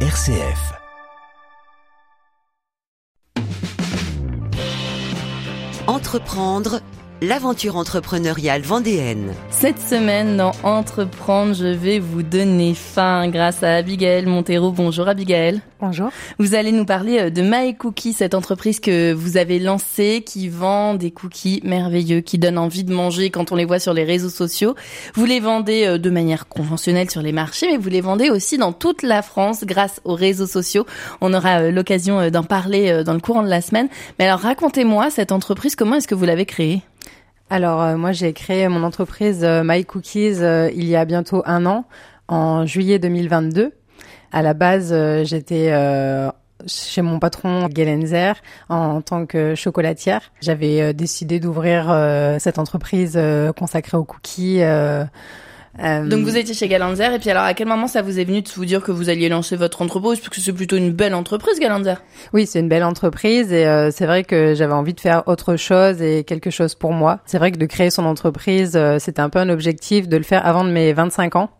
RCF. 0.00 0.74
Entreprendre 5.86 6.82
l'aventure 7.22 7.76
entrepreneuriale 7.76 8.62
vendéenne. 8.62 9.32
Cette 9.50 9.80
semaine, 9.80 10.36
dans 10.36 10.52
Entreprendre, 10.62 11.54
je 11.54 11.66
vais 11.66 11.98
vous 11.98 12.22
donner 12.22 12.74
faim 12.74 13.28
grâce 13.28 13.62
à 13.62 13.76
Abigail 13.76 14.26
Montero. 14.26 14.70
Bonjour 14.70 15.08
Abigail. 15.08 15.62
Bonjour. 15.80 16.10
Vous 16.38 16.54
allez 16.54 16.72
nous 16.72 16.84
parler 16.84 17.18
euh, 17.18 17.30
de 17.30 17.42
My 17.42 17.74
Cookies, 17.74 18.12
cette 18.12 18.34
entreprise 18.34 18.80
que 18.80 19.12
vous 19.12 19.36
avez 19.36 19.58
lancée, 19.58 20.22
qui 20.26 20.48
vend 20.48 20.94
des 20.94 21.10
cookies 21.10 21.60
merveilleux, 21.64 22.20
qui 22.20 22.38
donnent 22.38 22.58
envie 22.58 22.84
de 22.84 22.92
manger 22.92 23.30
quand 23.30 23.52
on 23.52 23.56
les 23.56 23.64
voit 23.64 23.78
sur 23.78 23.94
les 23.94 24.04
réseaux 24.04 24.30
sociaux. 24.30 24.74
Vous 25.14 25.24
les 25.24 25.40
vendez 25.40 25.86
euh, 25.86 25.98
de 25.98 26.10
manière 26.10 26.48
conventionnelle 26.48 27.10
sur 27.10 27.22
les 27.22 27.32
marchés, 27.32 27.66
mais 27.70 27.78
vous 27.78 27.88
les 27.88 28.00
vendez 28.02 28.30
aussi 28.30 28.58
dans 28.58 28.72
toute 28.72 29.02
la 29.02 29.22
France 29.22 29.64
grâce 29.64 30.00
aux 30.04 30.14
réseaux 30.14 30.46
sociaux. 30.46 30.86
On 31.20 31.32
aura 31.32 31.60
euh, 31.60 31.70
l'occasion 31.70 32.30
d'en 32.30 32.44
parler 32.44 33.02
dans 33.04 33.14
le 33.14 33.20
courant 33.20 33.42
de 33.42 33.48
la 33.48 33.60
semaine. 33.60 33.88
Mais 34.18 34.26
alors 34.26 34.40
racontez-moi 34.40 35.10
cette 35.10 35.32
entreprise, 35.32 35.76
comment 35.76 35.96
est-ce 35.96 36.08
que 36.08 36.14
vous 36.14 36.24
l'avez 36.24 36.46
créée? 36.46 36.82
Alors 37.48 37.80
euh, 37.80 37.96
moi 37.96 38.12
j'ai 38.12 38.32
créé 38.32 38.68
mon 38.68 38.82
entreprise 38.82 39.44
euh, 39.44 39.62
My 39.64 39.84
Cookies 39.84 40.38
euh, 40.40 40.68
il 40.74 40.84
y 40.84 40.96
a 40.96 41.04
bientôt 41.04 41.42
un 41.46 41.64
an, 41.64 41.84
en 42.26 42.66
juillet 42.66 42.98
2022. 42.98 43.72
À 44.32 44.42
la 44.42 44.52
base 44.52 44.92
j'étais 45.24 45.72
chez 46.66 47.00
mon 47.00 47.20
patron 47.20 47.68
Gelenzer 47.74 48.34
en 48.68 49.00
tant 49.00 49.24
que 49.24 49.54
chocolatière. 49.54 50.32
J'avais 50.40 50.92
décidé 50.92 51.38
d'ouvrir 51.38 51.86
cette 52.40 52.58
entreprise 52.58 53.18
consacrée 53.56 53.96
aux 53.96 54.04
cookies 54.04 54.60
euh, 55.82 56.06
Donc 56.06 56.24
vous 56.24 56.36
étiez 56.36 56.54
chez 56.54 56.68
Galanzer 56.68 57.12
et 57.12 57.18
puis 57.18 57.30
alors 57.30 57.44
à 57.44 57.54
quel 57.54 57.68
moment 57.68 57.86
ça 57.86 58.02
vous 58.02 58.18
est 58.18 58.24
venu 58.24 58.42
de 58.42 58.48
vous 58.54 58.64
dire 58.64 58.82
que 58.82 58.92
vous 58.92 59.08
alliez 59.08 59.28
lancer 59.28 59.56
votre 59.56 59.82
entreprise? 59.82 60.18
Parce 60.20 60.30
que 60.30 60.40
c'est 60.40 60.52
plutôt 60.52 60.76
une 60.76 60.92
belle 60.92 61.14
entreprise 61.14 61.58
Galanzer 61.60 62.02
Oui, 62.32 62.46
c'est 62.46 62.60
une 62.60 62.68
belle 62.68 62.84
entreprise 62.84 63.52
et 63.52 63.66
euh, 63.66 63.90
c'est 63.90 64.06
vrai 64.06 64.24
que 64.24 64.54
j'avais 64.54 64.72
envie 64.72 64.94
de 64.94 65.00
faire 65.00 65.22
autre 65.26 65.56
chose 65.56 66.00
et 66.02 66.24
quelque 66.24 66.50
chose 66.50 66.74
pour 66.74 66.92
moi. 66.92 67.20
C'est 67.26 67.38
vrai 67.38 67.52
que 67.52 67.58
de 67.58 67.66
créer 67.66 67.90
son 67.90 68.04
entreprise, 68.04 68.72
euh, 68.76 68.98
c'était 68.98 69.20
un 69.20 69.28
peu 69.28 69.38
un 69.38 69.48
objectif 69.48 70.08
de 70.08 70.16
le 70.16 70.22
faire 70.22 70.46
avant 70.46 70.64
de 70.64 70.70
mes 70.70 70.92
25 70.92 71.36
ans. 71.36 71.50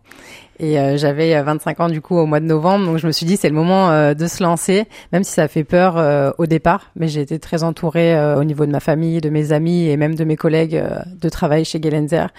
Et 0.59 0.79
euh, 0.79 0.97
j'avais 0.97 1.39
25 1.41 1.79
euh, 1.79 1.83
ans 1.83 1.89
du 1.89 2.01
coup 2.01 2.17
au 2.17 2.25
mois 2.25 2.39
de 2.39 2.45
novembre, 2.45 2.85
donc 2.85 2.97
je 2.97 3.05
me 3.05 3.11
suis 3.11 3.25
dit 3.25 3.37
c'est 3.37 3.49
le 3.49 3.55
moment 3.55 3.91
euh, 3.91 4.13
de 4.15 4.25
se 4.25 4.41
lancer, 4.41 4.85
même 5.13 5.23
si 5.23 5.31
ça 5.31 5.47
fait 5.47 5.63
peur 5.63 6.33
au 6.37 6.45
départ. 6.45 6.91
Mais 6.95 7.07
j'ai 7.07 7.21
été 7.21 7.39
très 7.39 7.63
entourée 7.63 8.15
au 8.35 8.43
niveau 8.43 8.65
de 8.65 8.71
ma 8.71 8.79
famille, 8.79 9.21
de 9.21 9.29
mes 9.29 9.51
amis 9.51 9.87
et 9.87 9.97
même 9.97 10.15
de 10.15 10.23
mes 10.23 10.35
collègues 10.35 10.81
de 11.19 11.29
travail 11.29 11.65
chez 11.65 11.81
Gelenzer. 11.81 12.29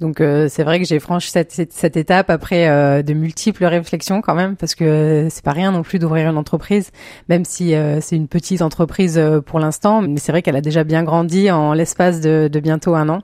Donc 0.00 0.18
c'est 0.18 0.62
vrai 0.62 0.80
que 0.80 0.86
j'ai 0.86 0.98
franchi 0.98 1.30
cette, 1.30 1.52
cette, 1.52 1.96
étape 1.96 2.30
après 2.30 3.02
de 3.02 3.12
multiples 3.14 3.64
réflexions 3.64 4.20
quand 4.20 4.34
même, 4.34 4.56
parce 4.56 4.74
que 4.74 5.28
c'est 5.30 5.44
pas 5.44 5.52
rien 5.52 5.72
non 5.72 5.82
plus 5.82 5.98
d'ouvrir 5.98 6.30
une 6.30 6.36
entreprise, 6.36 6.90
même 7.28 7.44
si 7.44 7.74
c'est 8.00 8.16
une 8.16 8.28
petite 8.28 8.62
entreprise 8.62 9.20
pour 9.46 9.58
l'instant. 9.58 10.02
Mais 10.02 10.18
c'est 10.18 10.32
vrai 10.32 10.42
qu'elle 10.42 10.56
a 10.56 10.60
déjà 10.60 10.84
bien 10.84 11.02
grandi 11.04 11.50
en 11.50 11.72
l'espace 11.72 12.20
de, 12.20 12.48
de 12.52 12.60
bientôt 12.60 12.94
un 12.94 13.08
an. 13.08 13.22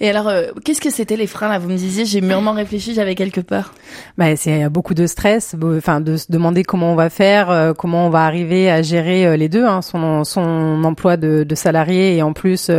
Et 0.00 0.08
alors, 0.08 0.28
euh, 0.28 0.48
qu'est-ce 0.64 0.80
que 0.80 0.90
c'était 0.90 1.16
les 1.16 1.26
freins 1.26 1.48
là? 1.48 1.58
Vous 1.58 1.68
me 1.68 1.76
disiez, 1.76 2.04
j'ai 2.04 2.20
mûrement 2.20 2.52
réfléchi, 2.52 2.94
j'avais 2.94 3.14
quelque 3.14 3.40
peur. 3.40 3.74
Bah, 4.16 4.36
c'est 4.36 4.68
beaucoup 4.68 4.94
de 4.94 5.06
stress, 5.06 5.54
enfin 5.76 6.00
de 6.00 6.16
se 6.16 6.26
demander 6.30 6.62
comment 6.62 6.92
on 6.92 6.96
va 6.96 7.10
faire, 7.10 7.50
euh, 7.50 7.72
comment 7.74 8.06
on 8.06 8.10
va 8.10 8.24
arriver 8.24 8.70
à 8.70 8.82
gérer 8.82 9.26
euh, 9.26 9.36
les 9.36 9.48
deux, 9.48 9.64
hein, 9.64 9.82
son, 9.82 10.24
son 10.24 10.82
emploi 10.84 11.16
de, 11.16 11.44
de 11.44 11.54
salarié 11.54 12.16
et 12.16 12.22
en 12.22 12.32
plus 12.32 12.70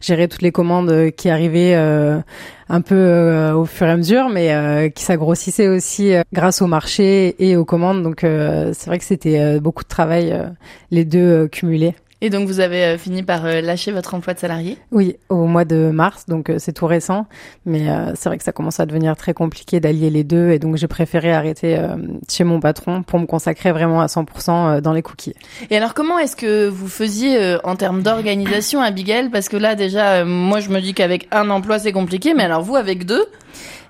gérer 0.00 0.28
toutes 0.28 0.42
les 0.42 0.52
commandes 0.52 1.10
qui 1.16 1.30
arrivaient 1.30 1.74
un 1.74 2.80
peu 2.80 3.52
au 3.54 3.64
fur 3.64 3.86
et 3.86 3.90
à 3.90 3.96
mesure, 3.96 4.28
mais 4.28 4.92
qui 4.94 5.02
s'agrossissaient 5.02 5.68
aussi 5.68 6.12
grâce 6.32 6.62
au 6.62 6.66
marché 6.66 7.36
et 7.38 7.56
aux 7.56 7.64
commandes. 7.64 8.02
Donc 8.02 8.20
c'est 8.20 8.86
vrai 8.86 8.98
que 8.98 9.04
c'était 9.04 9.60
beaucoup 9.60 9.84
de 9.84 9.88
travail, 9.88 10.34
les 10.90 11.04
deux 11.04 11.48
cumulés. 11.48 11.94
Et 12.24 12.30
donc 12.30 12.46
vous 12.46 12.60
avez 12.60 12.84
euh, 12.84 12.98
fini 12.98 13.24
par 13.24 13.44
euh, 13.44 13.60
lâcher 13.60 13.90
votre 13.90 14.14
emploi 14.14 14.32
de 14.32 14.38
salarié? 14.38 14.78
Oui, 14.92 15.16
au 15.28 15.46
mois 15.46 15.64
de 15.64 15.90
mars, 15.90 16.24
donc 16.28 16.50
euh, 16.50 16.56
c'est 16.60 16.72
tout 16.72 16.86
récent, 16.86 17.26
mais 17.66 17.86
c'est 18.14 18.28
vrai 18.28 18.38
que 18.38 18.44
ça 18.44 18.52
commence 18.52 18.78
à 18.78 18.86
devenir 18.86 19.16
très 19.16 19.34
compliqué 19.34 19.80
d'allier 19.80 20.08
les 20.08 20.22
deux, 20.22 20.50
et 20.50 20.60
donc 20.60 20.76
j'ai 20.76 20.86
préféré 20.86 21.32
arrêter 21.32 21.76
chez 22.28 22.44
mon 22.44 22.60
patron 22.60 23.02
pour 23.02 23.18
me 23.18 23.26
consacrer 23.26 23.72
vraiment 23.72 24.00
à 24.00 24.06
100% 24.06 24.80
dans 24.80 24.92
les 24.92 25.02
cookies. 25.02 25.34
Et 25.70 25.76
alors 25.76 25.94
comment 25.94 26.18
est-ce 26.18 26.36
que 26.36 26.68
vous 26.68 26.86
faisiez 26.86 27.56
en 27.64 27.74
termes 27.74 28.02
d'organisation, 28.02 28.80
Abigail? 28.80 29.30
Parce 29.30 29.48
que 29.48 29.56
là 29.56 29.74
déjà, 29.74 30.24
moi 30.24 30.60
je 30.60 30.68
me 30.68 30.80
dis 30.80 30.94
qu'avec 30.94 31.26
un 31.32 31.50
emploi 31.50 31.80
c'est 31.80 31.92
compliqué, 31.92 32.34
mais 32.34 32.44
alors 32.44 32.62
vous 32.62 32.76
avec 32.76 33.04
deux? 33.04 33.26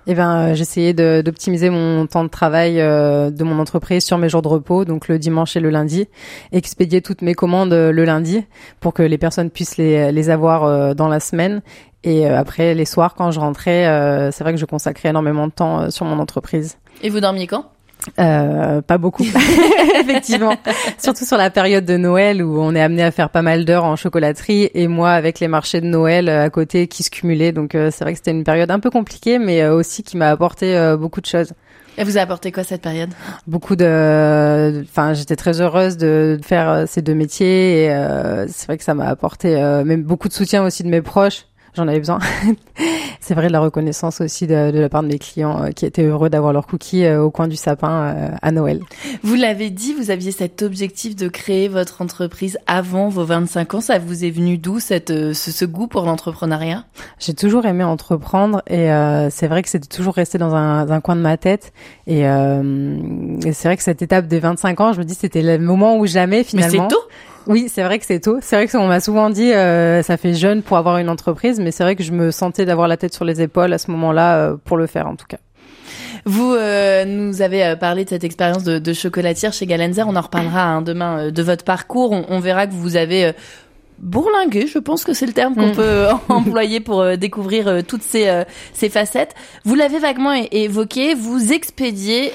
Eh 0.07 0.15
ben, 0.15 0.37
euh, 0.37 0.55
j'essayais 0.55 0.93
d'optimiser 0.93 1.71
mon 1.71 2.07
temps 2.07 2.25
de 2.25 2.29
travail 2.29 2.81
euh, 2.81 3.31
de 3.31 3.45
mon 3.45 3.59
entreprise 3.59 4.05
sur 4.05 4.19
mes 4.19 4.29
jours 4.29 4.43
de 4.43 4.49
repos, 4.49 4.85
donc 4.85 5.09
le 5.09 5.19
dimanche 5.19 5.57
et 5.57 5.61
le 5.61 5.71
lundi, 5.71 6.09
expédier 6.51 7.03
toutes 7.03 7.23
mes 7.23 7.35
commandes 7.35 7.73
euh, 7.73 7.93
le 7.93 8.05
lundi 8.05 8.45
pour 8.81 8.95
que 8.95 9.03
les 9.03 9.19
personnes 9.19 9.51
puissent 9.51 9.77
les, 9.77 10.11
les 10.11 10.31
avoir 10.31 10.95
dans 10.95 11.09
la 11.09 11.21
semaine. 11.21 11.63
Et 12.05 12.27
après, 12.27 12.75
les 12.75 12.85
soirs, 12.85 13.15
quand 13.15 13.31
je 13.31 13.39
rentrais, 13.39 13.85
c'est 14.33 14.43
vrai 14.43 14.53
que 14.53 14.59
je 14.59 14.65
consacrais 14.65 15.11
énormément 15.11 15.47
de 15.47 15.53
temps 15.53 15.89
sur 15.91 16.05
mon 16.05 16.19
entreprise. 16.19 16.79
Et 17.03 17.11
vous 17.11 17.21
dormiez 17.21 17.47
quand? 17.47 17.67
Euh, 18.19 18.83
pas 18.83 18.99
beaucoup, 18.99 19.25
effectivement. 20.01 20.55
Surtout 20.99 21.25
sur 21.25 21.37
la 21.37 21.51
période 21.51 21.85
de 21.85 21.97
Noël 21.97 22.43
où 22.43 22.61
on 22.61 22.75
est 22.75 22.81
amené 22.81 23.03
à 23.03 23.11
faire 23.11 23.31
pas 23.31 23.43
mal 23.43 23.65
d'heures 23.65 23.85
en 23.85 23.97
chocolaterie 23.97 24.71
et 24.75 24.89
moi 24.89 25.11
avec 25.11 25.41
les 25.41 25.49
marchés 25.49 25.81
de 25.81 25.87
Noël 25.87 26.29
euh, 26.29 26.45
à 26.45 26.51
côté 26.51 26.89
qui 26.89 27.03
se 27.03 27.11
cumulaient. 27.11 27.53
Donc 27.53 27.75
euh, 27.75 27.91
c'est 27.93 28.05
vrai 28.05 28.13
que 28.13 28.19
c'était 28.19 28.33
une 28.33 28.45
période 28.45 28.71
un 28.71 28.81
peu 28.81 28.91
compliquée, 28.91 29.39
mais 29.39 29.67
aussi 29.67 30.03
qui 30.03 30.17
m'a 30.17 30.31
apporté 30.31 30.97
beaucoup 30.99 31.21
de 31.21 31.27
choses. 31.27 31.53
Et 31.99 32.05
vous 32.05 32.17
a 32.17 32.23
apporté 32.23 32.53
quoi 32.53 32.65
cette 32.65 32.81
période? 32.81 33.11
Beaucoup 33.47 33.77
de, 33.77 34.83
enfin, 34.83 35.13
j'étais 35.13 35.37
très 35.37 35.61
heureuse 35.61 35.99
de 35.99 36.39
faire 36.43 36.85
ces 36.87 37.03
deux 37.03 37.15
métiers 37.15 37.85
et 37.85 37.89
c'est 38.49 38.67
vrai 38.67 38.79
que 38.79 38.85
ça 38.85 38.95
m'a 38.95 39.07
apporté 39.07 39.55
même 39.85 40.03
beaucoup 40.03 40.29
de 40.29 40.33
soutien 40.33 40.65
aussi 40.65 40.83
de 40.83 40.89
mes 40.89 41.03
proches. 41.03 41.45
J'en 41.75 41.89
avais 41.89 41.99
besoin. 41.99 42.19
c'est 43.21 43.35
vrai 43.35 43.47
de 43.47 43.53
la 43.53 43.61
reconnaissance 43.61 44.21
aussi 44.21 44.47
de, 44.47 44.71
de 44.71 44.79
la 44.79 44.91
part 44.91 45.03
de 45.03 45.09
mes 45.09 45.19
clients 45.19 45.63
euh, 45.63 45.71
qui 45.71 45.87
étaient 45.87 46.03
heureux 46.03 46.29
d'avoir 46.29 46.53
leurs 46.53 46.67
cookies 46.67 47.05
euh, 47.05 47.23
au 47.23 47.31
coin 47.31 47.49
du 47.49 47.57
sapin 47.57 47.91
euh, 47.91 48.29
à 48.43 48.51
Noël. 48.51 48.81
Vous 49.23 49.37
l'avez 49.37 49.71
dit, 49.71 49.95
vous 49.95 50.11
aviez 50.11 50.33
cet 50.33 50.61
objectif 50.61 51.17
de 51.17 51.29
créer 51.29 51.69
votre 51.69 52.03
entreprise 52.03 52.59
avant 52.67 53.09
vos 53.09 53.25
25 53.25 53.75
ans. 53.75 53.81
Ça 53.81 53.99
vous 53.99 54.25
est 54.25 54.31
venu 54.31 54.59
d'où 54.59 54.81
cette 54.81 55.09
ce, 55.09 55.33
ce, 55.33 55.65
goût 55.65 55.87
pour 55.87 56.03
l'entrepreneuriat? 56.03 56.85
J'ai 57.19 57.33
toujours 57.33 57.65
aimé 57.65 57.85
entreprendre 57.85 58.63
et 58.67 58.89
c'est 59.31 59.47
vrai 59.47 59.63
que 59.63 59.69
c'était 59.69 59.87
toujours 59.87 60.15
resté 60.15 60.39
dans 60.39 60.55
un, 60.55 60.91
un, 60.91 61.01
coin 61.01 61.17
de 61.17 61.21
ma 61.21 61.37
tête. 61.37 61.73
Et, 62.07 62.21
et 62.21 63.53
c'est 63.53 63.69
vrai 63.69 63.77
que 63.77 63.83
cette 63.83 64.03
étape 64.03 64.27
des 64.27 64.41
25 64.41 64.81
ans, 64.81 64.93
je 64.93 64.99
me 64.99 65.05
dis 65.05 65.15
c'était 65.15 65.43
le 65.43 65.59
moment 65.59 65.97
où 65.97 66.07
jamais 66.07 66.45
finalement. 66.45 66.85
Mais 66.85 66.89
c'est 66.91 66.95
tôt. 66.95 67.03
Oui, 67.47 67.69
c'est 67.69 67.83
vrai 67.83 67.99
que 67.99 68.07
c'est 68.07 68.21
tôt. 68.21 68.39
C'est 68.41 68.57
vrai 68.57 68.67
que 68.67 68.77
on 68.77 68.87
m'a 68.87 69.01
souvent 69.01 69.31
dit 69.31 69.53
euh, 69.53 70.03
ça 70.03 70.17
fait 70.17 70.35
jeune 70.35 70.63
pour 70.63 70.77
avoir 70.77 70.99
une 70.99 71.09
entreprise, 71.09 71.61
mais 71.61 71.71
c'est 71.71 71.83
vrai 71.83 71.97
que 71.97 72.03
je 72.03 72.13
me 72.13 72.31
sentais 72.31 72.65
d'avoir 72.65 72.89
la 72.89 72.97
tête 72.97 73.15
sur 73.15 73.25
les 73.25 73.41
épaules 73.41 73.73
à 73.73 73.79
ce 73.79 73.91
moment-là 73.91 74.37
euh, 74.37 74.57
pour 74.65 74.77
le 74.77 74.87
faire 74.87 75.09
en 75.09 75.17
tout 75.17 75.27
cas. 75.27 75.39
Vous 76.25 76.55
euh, 76.55 77.05
nous 77.05 77.43
avez 77.43 77.75
parlé 77.81 78.05
de 78.05 78.11
cette 78.11 78.23
expérience 78.23 78.63
de, 78.63 78.79
de, 78.79 78.93
chocolatière 78.93 79.53
chez 79.53 79.67
Galenzer. 79.67 80.07
On 80.07 80.15
en 80.15 80.21
reparlera 80.21 80.63
hein, 80.63 80.83
demain 80.83 81.33
de 81.33 81.43
votre 81.43 81.65
parcours. 81.65 82.13
On, 82.13 82.39
verra 82.39 82.69
que 82.69 82.73
vous 82.73 82.95
avez 82.95 83.33
bourlinguer, 84.03 84.67
je 84.67 84.79
pense 84.79 85.05
que 85.05 85.15
c'est 85.15 85.27
le 85.27 85.33
terme 85.33 85.55
qu'on 85.55 85.69
mm. 85.69 85.77
peut 85.77 86.07
employer 86.29 86.81
pour 86.81 87.01
euh, 87.01 87.17
découvrir 87.17 87.69
euh, 87.69 87.81
toutes 87.87 88.03
ces, 88.03 88.29
euh, 88.29 88.45
ces 88.75 88.89
facettes. 88.89 89.35
Vous 89.65 89.77
l'avez 89.77 90.01
vaguement 90.01 90.33
évoqué, 90.51 91.15
vous 91.15 91.53
expédiez 91.53 92.33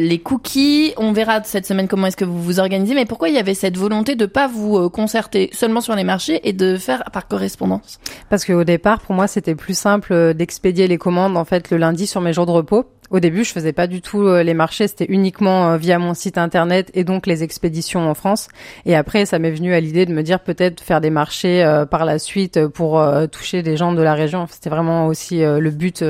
les 0.00 0.18
cookies. 0.18 0.92
On 0.96 1.12
verra 1.12 1.42
cette 1.44 1.66
semaine 1.66 1.88
comment 1.88 2.08
est-ce 2.08 2.16
que 2.16 2.24
vous 2.24 2.42
vous 2.42 2.58
organisez, 2.58 2.94
mais 2.94 3.06
pourquoi 3.06 3.28
il 3.28 3.34
y 3.34 3.38
avait 3.38 3.54
cette 3.54 3.76
volonté 3.76 4.16
de 4.16 4.26
pas 4.26 4.48
vous 4.48 4.90
concerter 4.90 5.50
seulement 5.52 5.80
sur 5.80 5.94
les 5.94 6.04
marchés 6.04 6.40
et 6.48 6.52
de 6.52 6.76
faire 6.76 7.04
par 7.12 7.28
correspondance? 7.28 8.00
Parce 8.28 8.44
qu'au 8.44 8.64
départ, 8.64 9.00
pour 9.00 9.14
moi, 9.14 9.26
c'était 9.26 9.54
plus 9.54 9.78
simple 9.78 10.34
d'expédier 10.34 10.88
les 10.88 10.98
commandes 10.98 11.36
en 11.36 11.44
fait 11.44 11.70
le 11.70 11.76
lundi 11.76 12.06
sur 12.06 12.20
mes 12.20 12.32
jours 12.32 12.46
de 12.46 12.50
repos 12.50 12.86
au 13.10 13.20
début, 13.20 13.44
je 13.44 13.52
faisais 13.52 13.72
pas 13.72 13.86
du 13.86 14.00
tout 14.00 14.22
euh, 14.22 14.42
les 14.42 14.54
marchés, 14.54 14.88
c'était 14.88 15.06
uniquement 15.08 15.70
euh, 15.70 15.76
via 15.76 15.98
mon 15.98 16.14
site 16.14 16.38
internet 16.38 16.90
et 16.94 17.04
donc 17.04 17.26
les 17.26 17.42
expéditions 17.42 18.08
en 18.08 18.14
France. 18.14 18.48
Et 18.86 18.96
après, 18.96 19.26
ça 19.26 19.38
m'est 19.38 19.50
venu 19.50 19.74
à 19.74 19.80
l'idée 19.80 20.06
de 20.06 20.12
me 20.12 20.22
dire 20.22 20.40
peut-être 20.40 20.82
faire 20.82 21.00
des 21.00 21.10
marchés 21.10 21.62
euh, 21.62 21.84
par 21.84 22.04
la 22.04 22.18
suite 22.18 22.66
pour 22.68 23.04
toucher 23.30 23.62
des 23.62 23.76
gens 23.76 23.92
de 23.92 24.02
la 24.02 24.14
région. 24.14 24.46
C'était 24.48 24.70
vraiment 24.70 25.06
aussi 25.06 25.40
le 25.40 25.70
but 25.70 26.04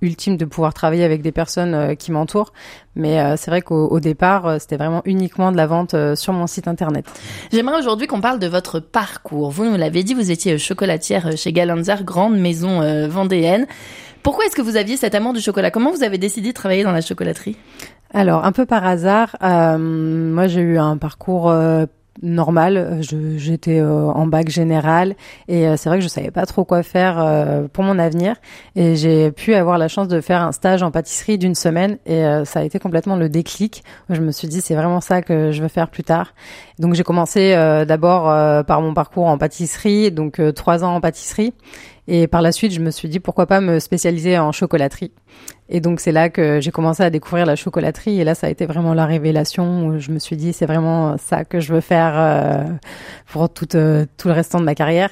ultime 0.00 0.36
de 0.36 0.44
pouvoir 0.44 0.74
travailler 0.74 1.04
avec 1.04 1.22
des 1.22 1.32
personnes 1.32 1.96
qui 1.96 2.12
m'entourent. 2.12 2.52
Mais 2.94 3.36
c'est 3.36 3.50
vrai 3.50 3.62
qu'au 3.62 4.00
départ, 4.00 4.60
c'était 4.60 4.76
vraiment 4.76 5.02
uniquement 5.04 5.52
de 5.52 5.56
la 5.56 5.66
vente 5.66 5.94
sur 6.14 6.32
mon 6.32 6.46
site 6.46 6.68
internet. 6.68 7.06
J'aimerais 7.52 7.78
aujourd'hui 7.78 8.06
qu'on 8.06 8.20
parle 8.20 8.38
de 8.38 8.46
votre 8.46 8.80
parcours. 8.80 9.50
Vous 9.50 9.64
nous 9.64 9.76
l'avez 9.76 10.02
dit, 10.02 10.14
vous 10.14 10.30
étiez 10.30 10.58
chocolatière 10.58 11.36
chez 11.36 11.52
Galanzer, 11.52 12.04
grande 12.04 12.38
maison 12.38 13.08
vendéenne. 13.08 13.66
Pourquoi 14.22 14.46
est-ce 14.46 14.56
que 14.56 14.62
vous 14.62 14.76
aviez 14.76 14.96
cet 14.96 15.14
amour 15.14 15.32
du 15.32 15.40
chocolat? 15.40 15.70
Comment 15.70 15.90
vous 15.90 16.02
avez 16.02 16.18
décidé 16.18 16.48
de 16.48 16.54
travailler 16.54 16.84
dans 16.84 16.92
la 16.92 17.00
chocolaterie? 17.00 17.56
Alors, 18.12 18.44
un 18.44 18.52
peu 18.52 18.64
par 18.64 18.86
hasard, 18.86 19.36
euh, 19.42 19.76
moi 19.78 20.46
j'ai 20.46 20.60
eu 20.60 20.78
un 20.78 20.96
parcours 20.96 21.50
euh, 21.50 21.86
normal. 22.22 23.00
J'étais 23.36 23.82
en 23.82 24.26
bac 24.26 24.48
général 24.48 25.14
et 25.48 25.66
c'est 25.76 25.88
vrai 25.88 25.98
que 25.98 26.04
je 26.04 26.08
savais 26.08 26.30
pas 26.30 26.46
trop 26.46 26.64
quoi 26.64 26.82
faire 26.82 27.68
pour 27.72 27.84
mon 27.84 27.98
avenir. 27.98 28.36
Et 28.76 28.96
j'ai 28.96 29.30
pu 29.30 29.54
avoir 29.54 29.78
la 29.78 29.88
chance 29.88 30.08
de 30.08 30.20
faire 30.20 30.42
un 30.42 30.52
stage 30.52 30.82
en 30.82 30.90
pâtisserie 30.90 31.38
d'une 31.38 31.54
semaine 31.54 31.98
et 32.06 32.24
ça 32.44 32.60
a 32.60 32.62
été 32.62 32.78
complètement 32.78 33.16
le 33.16 33.28
déclic. 33.28 33.82
Je 34.10 34.20
me 34.20 34.32
suis 34.32 34.48
dit 34.48 34.60
c'est 34.60 34.74
vraiment 34.74 35.00
ça 35.00 35.22
que 35.22 35.52
je 35.52 35.62
veux 35.62 35.68
faire 35.68 35.88
plus 35.88 36.04
tard. 36.04 36.34
Donc 36.78 36.94
j'ai 36.94 37.04
commencé 37.04 37.52
d'abord 37.86 38.24
par 38.64 38.80
mon 38.80 38.94
parcours 38.94 39.26
en 39.26 39.38
pâtisserie, 39.38 40.10
donc 40.10 40.40
trois 40.54 40.84
ans 40.84 40.94
en 40.94 41.00
pâtisserie. 41.00 41.54
Et 42.10 42.26
par 42.26 42.40
la 42.40 42.52
suite, 42.52 42.72
je 42.72 42.80
me 42.80 42.90
suis 42.90 43.08
dit 43.08 43.20
pourquoi 43.20 43.46
pas 43.46 43.60
me 43.60 43.78
spécialiser 43.78 44.38
en 44.38 44.50
chocolaterie. 44.50 45.12
Et 45.70 45.80
donc 45.80 46.00
c'est 46.00 46.12
là 46.12 46.30
que 46.30 46.60
j'ai 46.60 46.70
commencé 46.70 47.02
à 47.02 47.10
découvrir 47.10 47.46
la 47.46 47.56
chocolaterie. 47.56 48.20
Et 48.20 48.24
là, 48.24 48.34
ça 48.34 48.46
a 48.46 48.50
été 48.50 48.66
vraiment 48.66 48.94
la 48.94 49.06
révélation 49.06 49.86
où 49.86 49.98
je 49.98 50.10
me 50.10 50.18
suis 50.18 50.36
dit 50.36 50.52
c'est 50.52 50.66
vraiment 50.66 51.16
ça 51.18 51.44
que 51.44 51.60
je 51.60 51.72
veux 51.72 51.80
faire 51.80 52.12
euh, 52.16 52.64
pour 53.26 53.50
tout, 53.50 53.76
euh, 53.76 54.06
tout 54.16 54.28
le 54.28 54.34
restant 54.34 54.60
de 54.60 54.64
ma 54.64 54.74
carrière. 54.74 55.10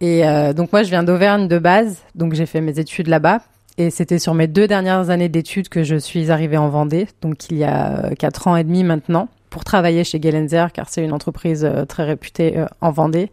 Et 0.00 0.26
euh, 0.26 0.52
donc 0.52 0.72
moi, 0.72 0.82
je 0.82 0.90
viens 0.90 1.02
d'Auvergne 1.02 1.48
de 1.48 1.58
base, 1.58 1.98
donc 2.14 2.34
j'ai 2.34 2.46
fait 2.46 2.60
mes 2.60 2.78
études 2.78 3.08
là-bas. 3.08 3.40
Et 3.78 3.90
c'était 3.90 4.18
sur 4.18 4.34
mes 4.34 4.46
deux 4.46 4.66
dernières 4.66 5.10
années 5.10 5.28
d'études 5.28 5.68
que 5.68 5.82
je 5.82 5.96
suis 5.96 6.30
arrivée 6.30 6.56
en 6.56 6.68
Vendée, 6.68 7.08
donc 7.22 7.50
il 7.50 7.56
y 7.56 7.64
a 7.64 8.10
quatre 8.18 8.46
ans 8.46 8.56
et 8.56 8.64
demi 8.64 8.84
maintenant 8.84 9.28
pour 9.50 9.64
travailler 9.64 10.04
chez 10.04 10.20
Gelenzer 10.22 10.72
car 10.72 10.88
c'est 10.88 11.04
une 11.04 11.12
entreprise 11.12 11.68
très 11.88 12.04
réputée 12.04 12.64
en 12.80 12.90
Vendée 12.90 13.30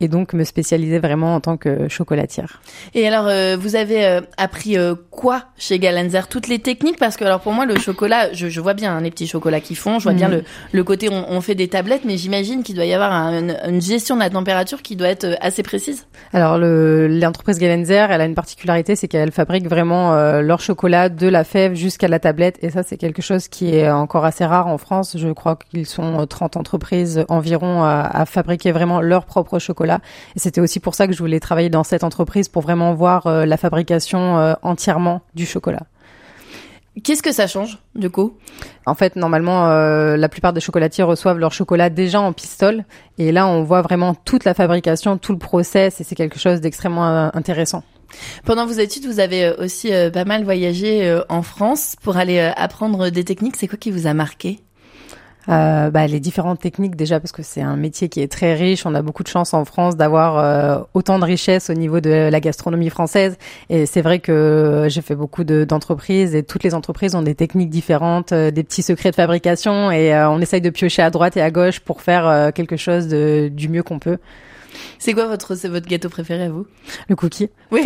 et 0.00 0.08
donc 0.08 0.32
me 0.32 0.44
spécialiser 0.44 0.98
vraiment 0.98 1.34
en 1.34 1.40
tant 1.40 1.56
que 1.56 1.88
chocolatière. 1.88 2.60
Et 2.94 3.06
alors, 3.06 3.26
euh, 3.28 3.56
vous 3.58 3.76
avez 3.76 4.04
euh, 4.06 4.20
appris 4.38 4.76
euh, 4.76 4.94
quoi 5.10 5.44
chez 5.58 5.78
Galenzer 5.78 6.26
Toutes 6.28 6.48
les 6.48 6.58
techniques? 6.58 6.98
Parce 6.98 7.16
que 7.16 7.24
alors 7.24 7.40
pour 7.40 7.52
moi, 7.52 7.66
le 7.66 7.78
chocolat, 7.78 8.32
je, 8.32 8.48
je 8.48 8.60
vois 8.60 8.74
bien 8.74 8.96
hein, 8.96 9.00
les 9.02 9.10
petits 9.10 9.26
chocolats 9.26 9.60
qui 9.60 9.74
font, 9.74 9.98
je 9.98 10.04
vois 10.04 10.14
bien 10.14 10.28
mm. 10.28 10.32
le, 10.32 10.44
le 10.72 10.84
côté 10.84 11.08
on, 11.10 11.30
on, 11.30 11.40
fait 11.40 11.54
des 11.54 11.68
tablettes, 11.68 12.04
mais 12.04 12.16
j'imagine 12.16 12.62
qu'il 12.62 12.74
doit 12.74 12.86
y 12.86 12.94
avoir 12.94 13.12
une 13.12 13.80
gestion 13.80 14.14
de 14.14 14.20
la 14.20 14.30
température 14.30 14.82
qui 14.82 14.96
doit 14.96 15.08
être 15.08 15.36
assez 15.40 15.62
précise. 15.62 16.06
Alors 16.32 16.58
l'entreprise 16.58 17.58
Galenzer, 17.58 18.10
elle 18.10 18.20
a 18.20 18.24
une 18.24 18.34
particularité, 18.34 18.96
c'est 18.96 19.08
qu'elle 19.08 19.32
fabrique 19.32 19.66
vraiment 19.68 20.14
leur 20.40 20.60
chocolat 20.60 21.08
de 21.08 21.26
la 21.26 21.44
fève 21.44 21.74
jusqu'à 21.74 22.08
la 22.08 22.18
tablette, 22.18 22.58
et 22.62 22.70
ça 22.70 22.82
c'est 22.82 22.96
quelque 22.96 23.22
chose 23.22 23.48
qui 23.48 23.74
est 23.74 23.90
encore 23.90 24.24
assez 24.24 24.44
rare 24.44 24.66
en 24.66 24.78
France. 24.78 25.16
Je 25.18 25.28
crois 25.28 25.58
qu'ils 25.64 25.86
sont 25.86 26.26
30 26.26 26.56
entreprises 26.56 27.24
environ 27.28 27.82
à, 27.82 28.00
à 28.00 28.26
fabriquer 28.26 28.72
vraiment 28.72 29.00
leur 29.00 29.24
propre 29.24 29.58
chocolat 29.58 30.00
et 30.36 30.38
c'était 30.38 30.60
aussi 30.60 30.80
pour 30.80 30.94
ça 30.94 31.06
que 31.06 31.12
je 31.12 31.18
voulais 31.18 31.40
travailler 31.40 31.70
dans 31.70 31.84
cette 31.84 32.04
entreprise 32.04 32.48
pour 32.48 32.62
vraiment 32.62 32.94
voir 32.94 33.26
euh, 33.26 33.46
la 33.46 33.56
fabrication 33.56 34.38
euh, 34.38 34.54
entièrement 34.62 35.22
du 35.34 35.46
chocolat. 35.46 35.82
Qu'est-ce 37.04 37.22
que 37.22 37.32
ça 37.32 37.46
change 37.46 37.78
du 37.94 38.10
coup? 38.10 38.36
En 38.84 38.94
fait, 38.94 39.14
normalement, 39.16 39.68
euh, 39.68 40.16
la 40.16 40.28
plupart 40.28 40.52
des 40.52 40.60
chocolatiers 40.60 41.04
reçoivent 41.04 41.38
leur 41.38 41.52
chocolat 41.52 41.88
déjà 41.88 42.20
en 42.20 42.32
pistole, 42.32 42.84
et 43.16 43.30
là, 43.30 43.46
on 43.46 43.62
voit 43.62 43.80
vraiment 43.80 44.14
toute 44.14 44.44
la 44.44 44.54
fabrication, 44.54 45.16
tout 45.16 45.32
le 45.32 45.38
process, 45.38 46.00
et 46.00 46.04
c'est 46.04 46.16
quelque 46.16 46.38
chose 46.38 46.60
d'extrêmement 46.60 47.30
intéressant. 47.32 47.84
Pendant 48.44 48.66
vos 48.66 48.72
études, 48.72 49.06
vous 49.06 49.20
avez 49.20 49.52
aussi 49.56 49.92
pas 50.12 50.24
mal 50.24 50.42
voyagé 50.42 51.16
en 51.28 51.42
France 51.42 51.94
pour 52.02 52.16
aller 52.16 52.40
apprendre 52.40 53.08
des 53.08 53.22
techniques. 53.22 53.54
C'est 53.56 53.68
quoi 53.68 53.78
qui 53.78 53.92
vous 53.92 54.08
a 54.08 54.14
marqué? 54.14 54.58
Euh, 55.48 55.90
bah, 55.90 56.06
les 56.06 56.20
différentes 56.20 56.60
techniques 56.60 56.96
déjà 56.96 57.18
parce 57.18 57.32
que 57.32 57.42
c'est 57.42 57.62
un 57.62 57.76
métier 57.76 58.08
qui 58.08 58.20
est 58.20 58.30
très 58.30 58.54
riche. 58.54 58.84
On 58.86 58.94
a 58.94 59.02
beaucoup 59.02 59.22
de 59.22 59.28
chance 59.28 59.54
en 59.54 59.64
France 59.64 59.96
d'avoir 59.96 60.38
euh, 60.38 60.82
autant 60.94 61.18
de 61.18 61.24
richesses 61.24 61.70
au 61.70 61.74
niveau 61.74 62.00
de 62.00 62.28
la 62.30 62.40
gastronomie 62.40 62.90
française. 62.90 63.36
Et 63.68 63.86
c'est 63.86 64.02
vrai 64.02 64.18
que 64.18 64.86
j'ai 64.88 65.02
fait 65.02 65.14
beaucoup 65.14 65.44
d'entreprises 65.44 66.34
et 66.34 66.42
toutes 66.42 66.62
les 66.62 66.74
entreprises 66.74 67.14
ont 67.14 67.22
des 67.22 67.34
techniques 67.34 67.70
différentes, 67.70 68.32
euh, 68.32 68.50
des 68.50 68.64
petits 68.64 68.82
secrets 68.82 69.10
de 69.10 69.16
fabrication 69.16 69.90
et 69.90 70.14
on 70.14 70.40
essaye 70.40 70.60
de 70.60 70.70
piocher 70.70 71.02
à 71.02 71.10
droite 71.10 71.36
et 71.36 71.42
à 71.42 71.50
gauche 71.50 71.80
pour 71.80 72.02
faire 72.02 72.52
quelque 72.54 72.76
chose 72.76 73.08
de, 73.08 73.50
du 73.52 73.68
mieux 73.68 73.82
qu'on 73.82 73.98
peut. 73.98 74.18
C'est 74.98 75.14
quoi 75.14 75.26
votre, 75.26 75.54
c'est 75.54 75.68
votre 75.68 75.88
gâteau 75.88 76.08
préféré 76.08 76.44
à 76.44 76.48
vous? 76.50 76.66
Le 77.08 77.16
cookie. 77.16 77.48
Oui. 77.70 77.82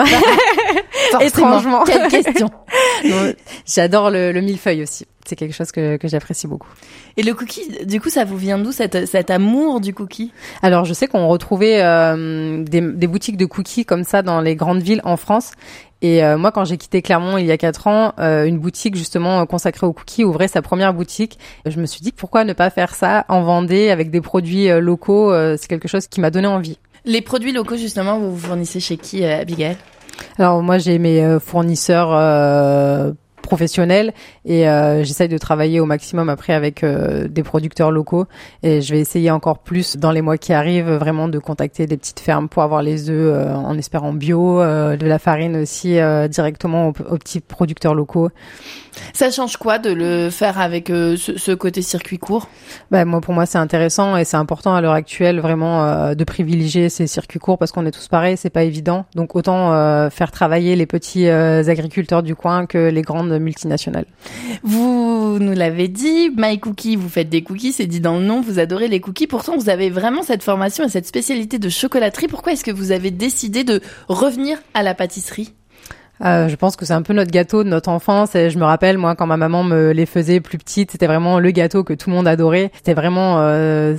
Étrangement. 1.21 1.85
Quelle 1.85 2.09
question. 2.09 2.51
J'adore 3.67 4.11
le, 4.11 4.33
le 4.33 4.41
millefeuille 4.41 4.83
aussi 4.83 5.06
c'est 5.25 5.37
quelque 5.37 5.55
chose 5.55 5.73
que, 5.73 5.97
que 5.97 6.09
j'apprécie 6.09 6.47
beaucoup. 6.47 6.69
Et 7.17 7.23
le 7.23 7.35
cookie, 7.35 7.85
du 7.85 8.00
coup, 8.00 8.11
ça 8.11 8.25
vous 8.25 8.37
vient 8.37 8.59
d'où 8.59 8.73
cet, 8.73 9.06
cet 9.06 9.31
amour 9.31 9.81
du 9.81 9.94
cookie? 9.94 10.32
Alors, 10.62 10.85
je 10.85 10.93
sais 10.93 11.06
qu'on 11.06 11.29
retrouvait 11.29 11.82
euh, 11.82 12.62
des, 12.65 12.81
des, 12.81 13.06
boutiques 13.06 13.37
de 13.37 13.47
cookies 13.47 13.85
comme 13.85 14.05
ça 14.05 14.23
dans 14.23 14.41
les 14.41 14.56
grandes 14.56 14.82
villes 14.82 15.00
en 15.05 15.17
France. 15.17 15.53
Et 16.03 16.23
euh, 16.23 16.37
moi, 16.37 16.53
quand 16.53 16.65
j'ai 16.65 16.76
quitté 16.76 17.00
Clermont 17.00 17.38
il 17.38 17.47
y 17.47 17.53
a 17.53 17.56
quatre 17.56 17.87
ans, 17.87 18.12
euh, 18.19 18.44
une 18.44 18.59
boutique 18.59 18.97
justement 18.97 19.47
consacrée 19.47 19.87
aux 19.87 19.93
cookies 19.93 20.25
ouvrait 20.25 20.49
sa 20.49 20.61
première 20.61 20.93
boutique. 20.93 21.38
Je 21.65 21.81
me 21.81 21.87
suis 21.87 22.03
dit 22.03 22.12
pourquoi 22.12 22.44
ne 22.44 22.53
pas 22.53 22.69
faire 22.70 22.94
ça 22.94 23.25
en 23.29 23.43
Vendée 23.43 23.91
avec 23.91 24.11
des 24.11 24.20
produits 24.20 24.69
locaux. 24.81 25.32
c'est 25.56 25.69
quelque 25.69 25.88
chose 25.88 26.06
qui 26.06 26.20
m'a 26.20 26.31
donné 26.31 26.47
envie. 26.47 26.79
Les 27.06 27.20
produits 27.23 27.53
locaux, 27.53 27.77
justement, 27.77 28.19
vous 28.19 28.35
vous 28.35 28.47
fournissez 28.47 28.81
chez 28.81 28.97
qui, 28.97 29.25
Abigail? 29.25 29.77
Alors 30.38 30.62
moi 30.62 30.79
j'ai 30.79 30.99
mes 30.99 31.38
fournisseurs 31.41 33.15
professionnel 33.44 34.12
et 34.44 34.69
euh, 34.69 35.05
j'essaye 35.05 35.29
de 35.29 35.38
travailler 35.38 35.81
au 35.81 35.87
maximum 35.87 36.29
après 36.29 36.52
avec 36.52 36.82
euh, 36.82 37.29
des 37.29 37.43
producteurs 37.43 37.91
locaux 37.91 38.26
et 38.62 38.81
je 38.81 38.93
vais 38.93 39.00
essayer 39.00 39.31
encore 39.31 39.58
plus 39.58 39.96
dans 39.96 40.11
les 40.11 40.23
mois 40.23 40.38
qui 40.38 40.52
arrivent 40.52 40.91
vraiment 40.91 41.29
de 41.29 41.38
contacter 41.38 41.87
des 41.87 41.96
petites 41.96 42.20
fermes 42.20 42.49
pour 42.49 42.62
avoir 42.62 42.82
les 42.82 43.11
œufs 43.11 43.35
euh, 43.35 43.55
en 43.55 43.76
espérant 43.79 44.12
bio, 44.12 44.61
de 44.61 45.06
la 45.06 45.19
farine 45.19 45.56
aussi 45.56 45.99
directement 46.29 46.88
aux, 46.88 46.93
petits 46.93 47.41
producteurs 47.41 47.94
locaux. 47.94 48.31
Ça 49.12 49.31
change 49.31 49.56
quoi 49.56 49.79
de 49.79 49.93
le 49.93 50.31
faire 50.31 50.61
avec 50.61 50.88
ce, 50.88 51.17
ce, 51.17 51.52
côté 51.52 51.82
circuit 51.82 52.19
court? 52.19 52.49
Bah, 52.91 53.05
moi 53.05 53.20
pour 53.20 53.35
moi 53.35 53.46
c'est 53.46 53.58
intéressant 53.58 54.17
et 54.17 54.25
c'est 54.25 54.37
important 54.37 54.75
à 54.75 54.81
l'heure 54.81 54.93
actuelle 54.93 55.41
vraiment 55.41 56.14
de 56.14 56.25
privilégier 56.25 56.88
ces 56.88 57.06
circuits 57.06 57.38
courts 57.38 57.58
parce 57.58 57.73
qu'on 57.73 57.87
est 57.87 57.91
tous 57.91 58.08
pareils, 58.08 58.37
c'est 58.37 58.50
pas 58.50 58.62
évident. 58.64 59.05
Donc 59.14 59.37
autant 59.37 59.70
faire 60.11 60.31
travailler 60.31 60.76
les 60.76 60.87
petits 60.87 61.29
agriculteurs 61.29 62.23
du 62.23 62.35
coin 62.35 62.67
que 62.67 62.88
les 62.88 63.02
grandes 63.02 63.34
multinationales. 63.39 64.07
Vous 64.63 65.39
nous 65.41 65.53
l'avez 65.53 65.89
dit, 65.89 66.31
My 66.37 66.59
Cookie, 66.59 66.97
vous 66.97 67.09
faites 67.09 67.29
des 67.29 67.43
cookies, 67.43 67.73
c'est 67.73 67.87
dit 67.87 68.01
dans 68.01 68.19
le 68.19 68.25
nom, 68.25 68.41
vous 68.41 68.59
adorez 68.59 68.89
les 68.89 69.01
cookies. 69.01 69.27
Pourtant, 69.27 69.57
vous 69.57 69.69
avez 69.69 69.91
vraiment 69.91 70.23
cette 70.23 70.43
formation 70.43 70.85
et 70.85 70.89
cette 70.89 71.07
spécialité 71.07 71.59
de 71.59 71.69
chocolaterie. 71.69 72.29
Pourquoi 72.29 72.53
est-ce 72.53 72.65
que 72.65 72.71
vous 72.71 72.93
avez 72.93 73.11
décidé 73.11 73.65
de 73.65 73.81
revenir 74.09 74.59
à 74.75 74.83
la 74.83 74.95
pâtisserie? 74.95 75.53
Euh, 76.25 76.49
je 76.49 76.57
pense 76.57 76.77
que 76.77 76.87
c'est 76.87 76.93
un 76.93 77.03
peu 77.03 77.13
notre 77.13 77.31
gâteau 77.31 77.65
de 77.65 77.69
notre 77.69 77.89
enfance. 77.89 78.35
Et 78.35 78.51
je 78.51 78.59
me 78.59 78.65
rappelle, 78.65 78.99
moi, 78.99 79.15
quand 79.15 79.27
ma 79.27 79.37
maman 79.37 79.65
me 79.65 79.93
les 79.93 80.07
faisait 80.07 80.41
plus 80.41 80.59
petites, 80.59 80.93
c'était 80.93 81.07
vraiment 81.07 81.39
le 81.41 81.51
gâteau 81.51 81.85
que 81.85 81.93
tout 81.93 82.11
le 82.11 82.17
monde 82.17 82.29
adorait. 82.29 82.71
C'était 82.77 82.95
vraiment 82.95 83.39
euh, 83.39 83.97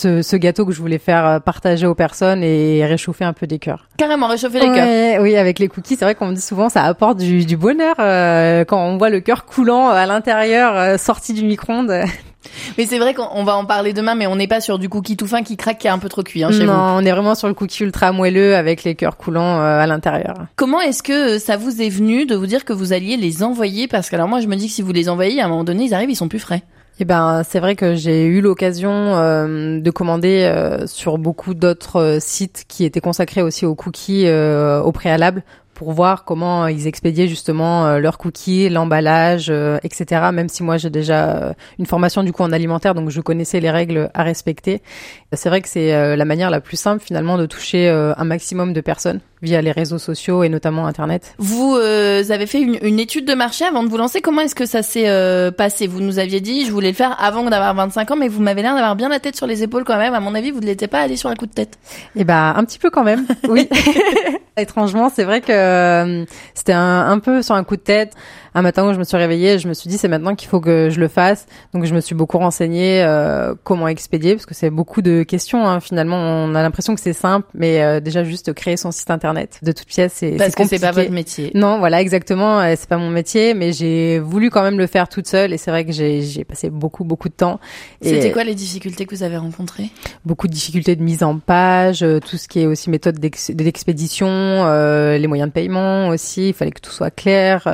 ce, 0.00 0.22
ce, 0.22 0.36
gâteau 0.36 0.64
que 0.64 0.72
je 0.72 0.80
voulais 0.80 0.98
faire 0.98 1.26
euh, 1.26 1.38
partager 1.38 1.86
aux 1.86 1.94
personnes 1.94 2.42
et 2.42 2.84
réchauffer 2.86 3.24
un 3.24 3.32
peu 3.32 3.46
des 3.46 3.58
cœurs. 3.58 3.88
Carrément 3.96 4.28
réchauffer 4.28 4.60
les 4.60 4.72
cœurs. 4.72 5.22
Oui, 5.22 5.36
avec 5.36 5.58
les 5.58 5.68
cookies, 5.68 5.96
c'est 5.96 6.04
vrai 6.04 6.14
qu'on 6.14 6.26
me 6.26 6.34
dit 6.34 6.40
souvent 6.40 6.68
ça 6.68 6.84
apporte 6.84 7.18
du, 7.18 7.44
du 7.44 7.56
bonheur 7.56 7.94
euh, 7.98 8.64
quand 8.64 8.82
on 8.82 8.96
voit 8.96 9.10
le 9.10 9.20
cœur 9.20 9.44
coulant 9.44 9.88
à 9.88 10.06
l'intérieur 10.06 10.76
euh, 10.76 10.96
sorti 10.96 11.34
du 11.34 11.44
micro-ondes. 11.44 11.92
Mais 12.78 12.86
c'est 12.86 12.98
vrai 12.98 13.12
qu'on 13.12 13.44
va 13.44 13.54
en 13.54 13.66
parler 13.66 13.92
demain, 13.92 14.14
mais 14.14 14.26
on 14.26 14.34
n'est 14.34 14.48
pas 14.48 14.62
sur 14.62 14.78
du 14.78 14.88
cookie 14.88 15.14
tout 15.14 15.26
fin 15.26 15.42
qui 15.42 15.58
craque, 15.58 15.76
qui 15.76 15.88
est 15.88 15.90
un 15.90 15.98
peu 15.98 16.08
trop 16.08 16.22
cuit 16.22 16.42
hein, 16.42 16.50
chez 16.50 16.64
non, 16.64 16.72
vous. 16.72 16.78
on 16.78 17.04
est 17.04 17.10
vraiment 17.10 17.34
sur 17.34 17.48
le 17.48 17.54
cookie 17.54 17.84
ultra 17.84 18.12
moelleux 18.12 18.56
avec 18.56 18.82
les 18.82 18.94
cœurs 18.94 19.18
coulants 19.18 19.60
à 19.60 19.86
l'intérieur. 19.86 20.46
Comment 20.56 20.80
est-ce 20.80 21.02
que 21.02 21.38
ça 21.38 21.58
vous 21.58 21.82
est 21.82 21.90
venu 21.90 22.24
de 22.24 22.34
vous 22.34 22.46
dire 22.46 22.64
que 22.64 22.72
vous 22.72 22.94
alliez 22.94 23.18
les 23.18 23.42
envoyer? 23.42 23.88
Parce 23.88 24.08
que 24.08 24.16
alors 24.16 24.26
moi 24.26 24.40
je 24.40 24.46
me 24.46 24.56
dis 24.56 24.68
que 24.68 24.72
si 24.72 24.80
vous 24.80 24.92
les 24.92 25.10
envoyez, 25.10 25.42
à 25.42 25.44
un 25.44 25.48
moment 25.48 25.64
donné, 25.64 25.84
ils 25.84 25.92
arrivent, 25.92 26.10
ils 26.10 26.16
sont 26.16 26.28
plus 26.28 26.38
frais. 26.38 26.62
Eh 27.02 27.06
ben, 27.06 27.42
c'est 27.44 27.60
vrai 27.60 27.76
que 27.76 27.94
j'ai 27.94 28.26
eu 28.26 28.42
l'occasion 28.42 28.90
euh, 28.92 29.80
de 29.80 29.90
commander 29.90 30.42
euh, 30.44 30.86
sur 30.86 31.16
beaucoup 31.16 31.54
d'autres 31.54 31.96
euh, 31.96 32.18
sites 32.20 32.66
qui 32.68 32.84
étaient 32.84 33.00
consacrés 33.00 33.40
aussi 33.40 33.64
aux 33.64 33.74
cookies 33.74 34.28
au 34.30 34.92
préalable 34.92 35.42
pour 35.72 35.92
voir 35.92 36.26
comment 36.26 36.66
ils 36.66 36.86
expédiaient 36.86 37.26
justement 37.26 37.96
leurs 37.96 38.18
cookies, 38.18 38.68
l'emballage, 38.68 39.50
etc. 39.82 40.28
Même 40.30 40.50
si 40.50 40.62
moi 40.62 40.76
j'ai 40.76 40.90
déjà 40.90 41.54
une 41.78 41.86
formation 41.86 42.22
du 42.22 42.32
coup 42.32 42.42
en 42.42 42.52
alimentaire, 42.52 42.94
donc 42.94 43.08
je 43.08 43.22
connaissais 43.22 43.60
les 43.60 43.70
règles 43.70 44.10
à 44.12 44.22
respecter. 44.22 44.82
C'est 45.32 45.48
vrai 45.48 45.62
que 45.62 45.70
c'est 45.70 46.16
la 46.16 46.24
manière 46.26 46.50
la 46.50 46.60
plus 46.60 46.76
simple 46.76 47.02
finalement 47.02 47.38
de 47.38 47.46
toucher 47.46 47.88
un 47.88 48.24
maximum 48.24 48.74
de 48.74 48.82
personnes 48.82 49.20
via 49.42 49.62
les 49.62 49.72
réseaux 49.72 49.98
sociaux 49.98 50.42
et 50.42 50.48
notamment 50.48 50.86
Internet. 50.86 51.34
Vous 51.38 51.76
euh, 51.76 52.22
avez 52.30 52.46
fait 52.46 52.60
une, 52.60 52.78
une, 52.82 53.00
étude 53.00 53.24
de 53.24 53.34
marché 53.34 53.64
avant 53.64 53.82
de 53.82 53.88
vous 53.88 53.96
lancer. 53.96 54.20
Comment 54.20 54.42
est-ce 54.42 54.54
que 54.54 54.66
ça 54.66 54.82
s'est 54.82 55.08
euh, 55.08 55.50
passé? 55.50 55.86
Vous 55.86 56.00
nous 56.00 56.18
aviez 56.18 56.40
dit, 56.40 56.66
je 56.66 56.72
voulais 56.72 56.90
le 56.90 56.94
faire 56.94 57.16
avant 57.22 57.44
d'avoir 57.44 57.74
25 57.74 58.10
ans, 58.10 58.16
mais 58.16 58.28
vous 58.28 58.42
m'avez 58.42 58.62
l'air 58.62 58.74
d'avoir 58.74 58.96
bien 58.96 59.08
la 59.08 59.20
tête 59.20 59.36
sur 59.36 59.46
les 59.46 59.62
épaules 59.62 59.84
quand 59.84 59.96
même. 59.96 60.14
À 60.14 60.20
mon 60.20 60.34
avis, 60.34 60.50
vous 60.50 60.60
ne 60.60 60.66
l'étiez 60.66 60.88
pas 60.88 61.00
allé 61.00 61.16
sur 61.16 61.30
un 61.30 61.34
coup 61.34 61.46
de 61.46 61.52
tête. 61.52 61.78
Eh 62.16 62.24
ben, 62.24 62.54
un 62.56 62.64
petit 62.64 62.78
peu 62.78 62.90
quand 62.90 63.04
même, 63.04 63.26
oui. 63.48 63.68
Étrangement, 64.56 65.08
c'est 65.08 65.24
vrai 65.24 65.40
que 65.40 65.52
euh, 65.52 66.24
c'était 66.54 66.72
un, 66.72 67.08
un, 67.08 67.18
peu 67.18 67.40
sur 67.40 67.54
un 67.54 67.64
coup 67.64 67.76
de 67.76 67.80
tête. 67.80 68.14
Un 68.54 68.62
matin 68.62 68.88
où 68.88 68.92
je 68.92 68.98
me 68.98 69.04
suis 69.04 69.16
réveillée, 69.16 69.58
je 69.58 69.68
me 69.68 69.74
suis 69.74 69.88
dit 69.88 69.98
c'est 69.98 70.08
maintenant 70.08 70.34
qu'il 70.34 70.48
faut 70.48 70.60
que 70.60 70.90
je 70.90 71.00
le 71.00 71.08
fasse. 71.08 71.46
Donc 71.72 71.84
je 71.84 71.94
me 71.94 72.00
suis 72.00 72.14
beaucoup 72.14 72.38
renseignée 72.38 73.02
euh, 73.02 73.54
comment 73.64 73.88
expédier 73.88 74.34
parce 74.34 74.46
que 74.46 74.54
c'est 74.54 74.70
beaucoup 74.70 75.02
de 75.02 75.22
questions. 75.22 75.68
Hein. 75.68 75.80
Finalement, 75.80 76.16
on 76.16 76.54
a 76.54 76.62
l'impression 76.62 76.94
que 76.94 77.00
c'est 77.00 77.12
simple, 77.12 77.46
mais 77.54 77.82
euh, 77.82 78.00
déjà 78.00 78.24
juste 78.24 78.52
créer 78.52 78.76
son 78.76 78.90
site 78.90 79.10
internet 79.10 79.58
de 79.62 79.72
toute 79.72 79.86
pièce, 79.86 80.14
c'est 80.16 80.32
parce 80.32 80.54
que 80.54 80.66
c'est 80.66 80.80
pas 80.80 80.92
votre 80.92 81.10
métier. 81.10 81.50
Non, 81.54 81.78
voilà 81.78 82.00
exactement, 82.00 82.60
euh, 82.60 82.74
c'est 82.76 82.88
pas 82.88 82.96
mon 82.96 83.10
métier, 83.10 83.54
mais 83.54 83.72
j'ai 83.72 84.18
voulu 84.18 84.50
quand 84.50 84.62
même 84.62 84.78
le 84.78 84.86
faire 84.86 85.08
toute 85.08 85.26
seule 85.26 85.52
et 85.52 85.58
c'est 85.58 85.70
vrai 85.70 85.84
que 85.84 85.92
j'ai 85.92 86.22
j'ai 86.22 86.44
passé 86.44 86.70
beaucoup 86.70 87.04
beaucoup 87.04 87.28
de 87.28 87.34
temps. 87.34 87.60
C'était 88.02 88.32
quoi 88.32 88.44
les 88.44 88.54
difficultés 88.54 89.06
que 89.06 89.14
vous 89.14 89.22
avez 89.22 89.36
rencontrées? 89.36 89.90
Beaucoup 90.24 90.48
de 90.48 90.52
difficultés 90.52 90.96
de 90.96 91.02
mise 91.02 91.22
en 91.22 91.38
page, 91.38 92.04
tout 92.28 92.36
ce 92.36 92.48
qui 92.48 92.60
est 92.60 92.66
aussi 92.66 92.90
méthode 92.90 93.18
d'expédition, 93.18 94.26
les 94.26 95.26
moyens 95.26 95.48
de 95.48 95.52
paiement 95.52 96.08
aussi. 96.08 96.48
Il 96.48 96.54
fallait 96.54 96.70
que 96.70 96.80
tout 96.80 96.90
soit 96.90 97.10
clair, 97.10 97.66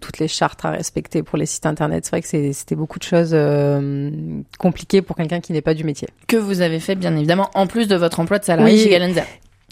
toutes 0.00 0.18
les 0.18 0.28
chartes 0.28 0.64
à 0.64 0.70
respecter 0.70 1.22
pour 1.22 1.38
les 1.38 1.46
sites 1.46 1.66
internet. 1.66 2.04
C'est 2.04 2.10
vrai 2.10 2.22
que 2.22 2.52
c'était 2.52 2.74
beaucoup 2.74 2.98
de 2.98 3.04
choses 3.04 3.30
euh, 3.32 4.10
compliquées 4.58 5.02
pour 5.02 5.16
quelqu'un 5.16 5.40
qui 5.40 5.52
n'est 5.52 5.62
pas 5.62 5.74
du 5.74 5.84
métier. 5.84 6.08
Que 6.26 6.36
vous 6.36 6.60
avez 6.60 6.80
fait 6.80 6.94
bien 6.94 7.16
évidemment 7.16 7.50
en 7.54 7.66
plus 7.66 7.88
de 7.88 7.96
votre 7.96 8.20
emploi 8.20 8.38
de 8.38 8.44
salarié 8.44 8.78
chez 8.78 8.90
Galenza. 8.90 9.22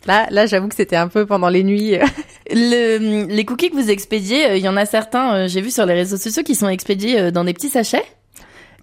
Là, 0.06 0.26
là, 0.30 0.46
j'avoue 0.46 0.68
que 0.68 0.74
c'était 0.74 0.96
un 0.96 1.08
peu 1.08 1.26
pendant 1.26 1.48
les 1.48 1.62
nuits. 1.62 1.96
Le, 2.50 3.26
les 3.26 3.44
cookies 3.44 3.70
que 3.70 3.76
vous 3.76 3.90
expédiez, 3.90 4.46
euh, 4.46 4.56
il 4.56 4.64
y 4.64 4.68
en 4.68 4.76
a 4.76 4.84
certains, 4.84 5.34
euh, 5.34 5.48
j'ai 5.48 5.60
vu 5.60 5.70
sur 5.70 5.86
les 5.86 5.94
réseaux 5.94 6.16
sociaux, 6.16 6.42
qui 6.42 6.56
sont 6.56 6.68
expédiés 6.68 7.30
dans 7.30 7.44
des 7.44 7.54
petits 7.54 7.68
sachets. 7.68 8.04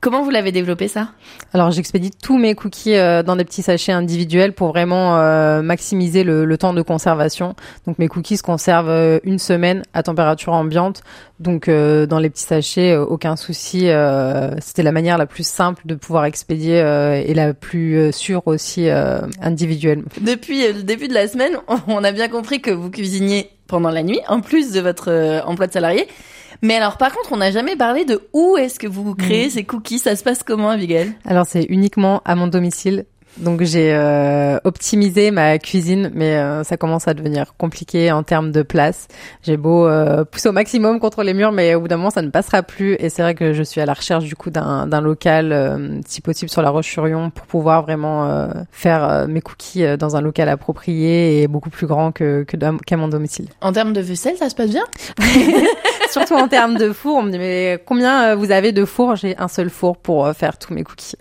Comment 0.01 0.23
vous 0.23 0.29
l'avez 0.29 0.53
développé 0.53 0.87
ça? 0.87 1.09
Alors 1.53 1.71
j'expédie 1.71 2.11
tous 2.11 2.37
mes 2.37 2.55
cookies 2.55 2.95
euh, 2.95 3.21
dans 3.21 3.35
des 3.35 3.43
petits 3.43 3.61
sachets 3.61 3.91
individuels 3.91 4.53
pour 4.53 4.69
vraiment 4.69 5.17
euh, 5.17 5.61
maximiser 5.61 6.23
le, 6.23 6.45
le, 6.45 6.57
temps 6.57 6.73
de 6.73 6.81
conservation. 6.81 7.53
Donc 7.85 7.99
mes 7.99 8.07
cookies 8.07 8.37
se 8.37 8.43
conservent 8.43 8.87
euh, 8.87 9.19
une 9.25 9.39
semaine 9.39 9.83
à 9.93 10.01
température 10.01 10.53
ambiante. 10.53 11.03
Donc 11.41 11.69
dans 11.69 12.19
les 12.19 12.29
petits 12.29 12.43
sachets, 12.43 12.97
aucun 12.97 13.37
souci. 13.37 13.87
C'était 14.59 14.83
la 14.83 14.91
manière 14.91 15.17
la 15.17 15.25
plus 15.25 15.47
simple 15.47 15.83
de 15.85 15.95
pouvoir 15.95 16.25
expédier 16.25 16.79
et 17.25 17.33
la 17.33 17.53
plus 17.53 18.11
sûre 18.11 18.41
aussi 18.45 18.89
individuelle. 19.41 20.03
Depuis 20.19 20.67
le 20.67 20.83
début 20.83 21.07
de 21.07 21.13
la 21.13 21.29
semaine, 21.29 21.53
on 21.87 22.03
a 22.03 22.11
bien 22.11 22.27
compris 22.27 22.59
que 22.59 22.71
vous 22.71 22.89
cuisiniez 22.89 23.51
pendant 23.67 23.89
la 23.89 24.03
nuit, 24.03 24.19
en 24.27 24.41
plus 24.41 24.73
de 24.73 24.81
votre 24.81 25.41
emploi 25.45 25.67
de 25.67 25.71
salarié. 25.71 26.09
Mais 26.61 26.75
alors, 26.75 26.97
par 26.97 27.13
contre, 27.13 27.31
on 27.31 27.37
n'a 27.37 27.51
jamais 27.51 27.75
parlé 27.75 28.05
de 28.05 28.21
où 28.33 28.57
est-ce 28.57 28.79
que 28.79 28.87
vous 28.87 29.15
créez 29.15 29.47
mm. 29.47 29.51
ces 29.51 29.63
cookies? 29.63 29.99
Ça 29.99 30.15
se 30.15 30.23
passe 30.23 30.43
comment, 30.43 30.69
Abigail? 30.69 31.13
Alors, 31.25 31.45
c'est 31.45 31.63
uniquement 31.63 32.21
à 32.25 32.35
mon 32.35 32.47
domicile. 32.47 33.05
Donc 33.37 33.63
j'ai 33.63 33.93
euh, 33.93 34.59
optimisé 34.63 35.31
ma 35.31 35.57
cuisine, 35.59 36.11
mais 36.13 36.35
euh, 36.35 36.63
ça 36.63 36.77
commence 36.77 37.07
à 37.07 37.13
devenir 37.13 37.53
compliqué 37.57 38.11
en 38.11 38.23
termes 38.23 38.51
de 38.51 38.63
place. 38.63 39.07
J'ai 39.43 39.55
beau 39.55 39.87
euh, 39.87 40.25
pousser 40.25 40.49
au 40.49 40.51
maximum 40.51 40.99
contre 40.99 41.23
les 41.23 41.33
murs, 41.33 41.51
mais 41.51 41.75
au 41.75 41.81
bout 41.81 41.87
d'un 41.87 41.97
moment 41.97 42.09
ça 42.09 42.21
ne 42.21 42.29
passera 42.29 42.63
plus. 42.63 42.95
Et 42.99 43.09
c'est 43.09 43.21
vrai 43.21 43.35
que 43.35 43.53
je 43.53 43.63
suis 43.63 43.79
à 43.79 43.85
la 43.85 43.93
recherche 43.93 44.25
du 44.25 44.35
coup 44.35 44.49
d'un 44.49 45.01
local, 45.01 46.01
si 46.05 46.21
possible 46.21 46.49
sur 46.49 46.61
la 46.61 46.69
Roche-sur-Yon, 46.69 47.29
pour 47.29 47.45
pouvoir 47.45 47.83
vraiment 47.83 48.49
faire 48.71 49.27
mes 49.27 49.41
cookies 49.41 49.97
dans 49.97 50.15
un 50.15 50.21
local 50.21 50.49
approprié 50.49 51.41
et 51.41 51.47
beaucoup 51.47 51.69
plus 51.69 51.87
grand 51.87 52.11
que 52.11 52.43
qu'à 52.43 52.97
mon 52.97 53.07
domicile. 53.07 53.47
En 53.61 53.71
termes 53.71 53.93
de 53.93 54.01
vaisselle, 54.01 54.35
ça 54.37 54.49
se 54.49 54.55
passe 54.55 54.69
bien? 54.69 54.83
Surtout 56.11 56.33
en 56.33 56.47
termes 56.47 56.77
de 56.77 56.91
four, 56.91 57.17
on 57.17 57.23
me 57.23 57.31
dit 57.31 57.37
mais 57.37 57.81
combien 57.85 58.35
vous 58.35 58.51
avez 58.51 58.71
de 58.71 58.83
fours? 58.85 59.15
J'ai 59.15 59.37
un 59.37 59.47
seul 59.47 59.69
four 59.69 59.97
pour 59.97 60.29
faire 60.33 60.57
tous 60.57 60.73
mes 60.73 60.83
cookies. 60.83 61.15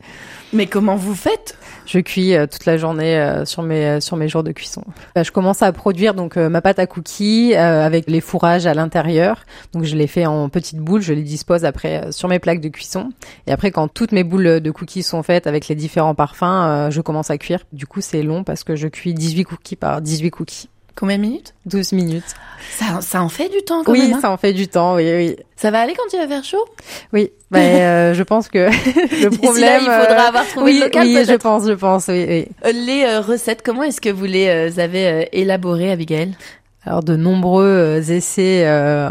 Mais 0.52 0.66
comment 0.66 0.96
vous 0.96 1.14
faites? 1.14 1.58
Je 1.84 1.98
cuis 1.98 2.34
euh, 2.34 2.46
toute 2.46 2.64
la 2.64 2.78
journée 2.78 3.18
euh, 3.18 3.44
sur 3.44 3.62
mes 3.62 3.84
euh, 3.86 4.00
sur 4.00 4.16
mes 4.16 4.28
jours 4.28 4.42
de 4.42 4.52
cuisson. 4.52 4.82
je 5.14 5.30
commence 5.30 5.62
à 5.62 5.72
produire 5.72 6.14
donc 6.14 6.36
ma 6.36 6.62
pâte 6.62 6.78
à 6.78 6.86
cookies 6.86 7.54
avec 7.54 8.08
les 8.08 8.20
fourrages 8.20 8.66
à 8.66 8.72
l'intérieur. 8.72 9.44
Donc 9.72 9.84
je 9.84 9.94
les 9.94 10.06
fais 10.06 10.24
en 10.24 10.48
petites 10.48 10.78
boules, 10.78 11.02
je 11.02 11.12
les 11.12 11.22
dispose 11.22 11.64
après 11.64 12.10
sur 12.12 12.28
mes 12.28 12.38
plaques 12.38 12.60
de 12.60 12.68
cuisson. 12.68 13.10
Et 13.46 13.52
après 13.52 13.70
quand 13.70 13.88
toutes 13.88 14.12
mes 14.12 14.24
boules 14.24 14.60
de 14.60 14.70
cookies 14.70 15.02
sont 15.02 15.22
faites 15.22 15.46
avec 15.46 15.68
les 15.68 15.74
différents 15.74 16.14
parfums, 16.14 16.88
je 16.90 17.00
commence 17.00 17.30
à 17.30 17.38
cuire. 17.38 17.60
Du 17.72 17.86
coup 17.86 18.00
c'est 18.00 18.22
long 18.22 18.44
parce 18.44 18.64
que 18.64 18.76
je 18.76 18.88
cuis 18.88 19.12
18 19.12 19.44
cookies 19.44 19.76
par 19.76 20.00
18 20.00 20.30
cookies. 20.30 20.68
Combien 20.98 21.16
de 21.16 21.22
minutes? 21.22 21.54
12 21.66 21.92
minutes. 21.92 22.34
Ça, 22.76 23.00
ça 23.02 23.22
en 23.22 23.28
fait 23.28 23.48
du 23.48 23.62
temps 23.62 23.84
quand 23.84 23.92
oui, 23.92 24.00
même. 24.00 24.08
Oui, 24.08 24.14
hein 24.14 24.20
ça 24.20 24.30
en 24.32 24.36
fait 24.36 24.52
du 24.52 24.66
temps, 24.66 24.96
oui, 24.96 25.08
oui. 25.14 25.36
Ça 25.54 25.70
va 25.70 25.80
aller 25.80 25.94
quand 25.94 26.12
il 26.12 26.18
va 26.18 26.26
faire 26.26 26.42
chaud? 26.42 26.64
Oui, 27.12 27.30
bah, 27.52 27.58
euh, 27.62 28.14
je 28.14 28.22
pense 28.24 28.48
que 28.48 28.68
le 29.22 29.30
problème. 29.30 29.64
Là, 29.64 29.78
il 29.78 30.06
faudra 30.06 30.22
avoir 30.24 30.44
trouvé 30.48 30.72
oui, 30.72 30.78
le 30.80 30.86
local. 30.86 31.06
Oui, 31.06 31.24
je 31.24 31.34
pense, 31.34 31.68
je 31.68 31.72
pense, 31.72 32.08
oui. 32.08 32.26
oui. 32.28 32.48
Euh, 32.64 32.72
les 32.72 33.04
euh, 33.04 33.20
recettes, 33.20 33.62
comment 33.64 33.84
est-ce 33.84 34.00
que 34.00 34.10
vous 34.10 34.24
les 34.24 34.80
avez 34.80 35.28
élaborées, 35.30 35.92
Abigail? 35.92 36.36
Alors, 36.84 37.04
de 37.04 37.14
nombreux 37.14 38.02
essais 38.10 38.68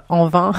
en 0.09 0.27
vain. 0.27 0.51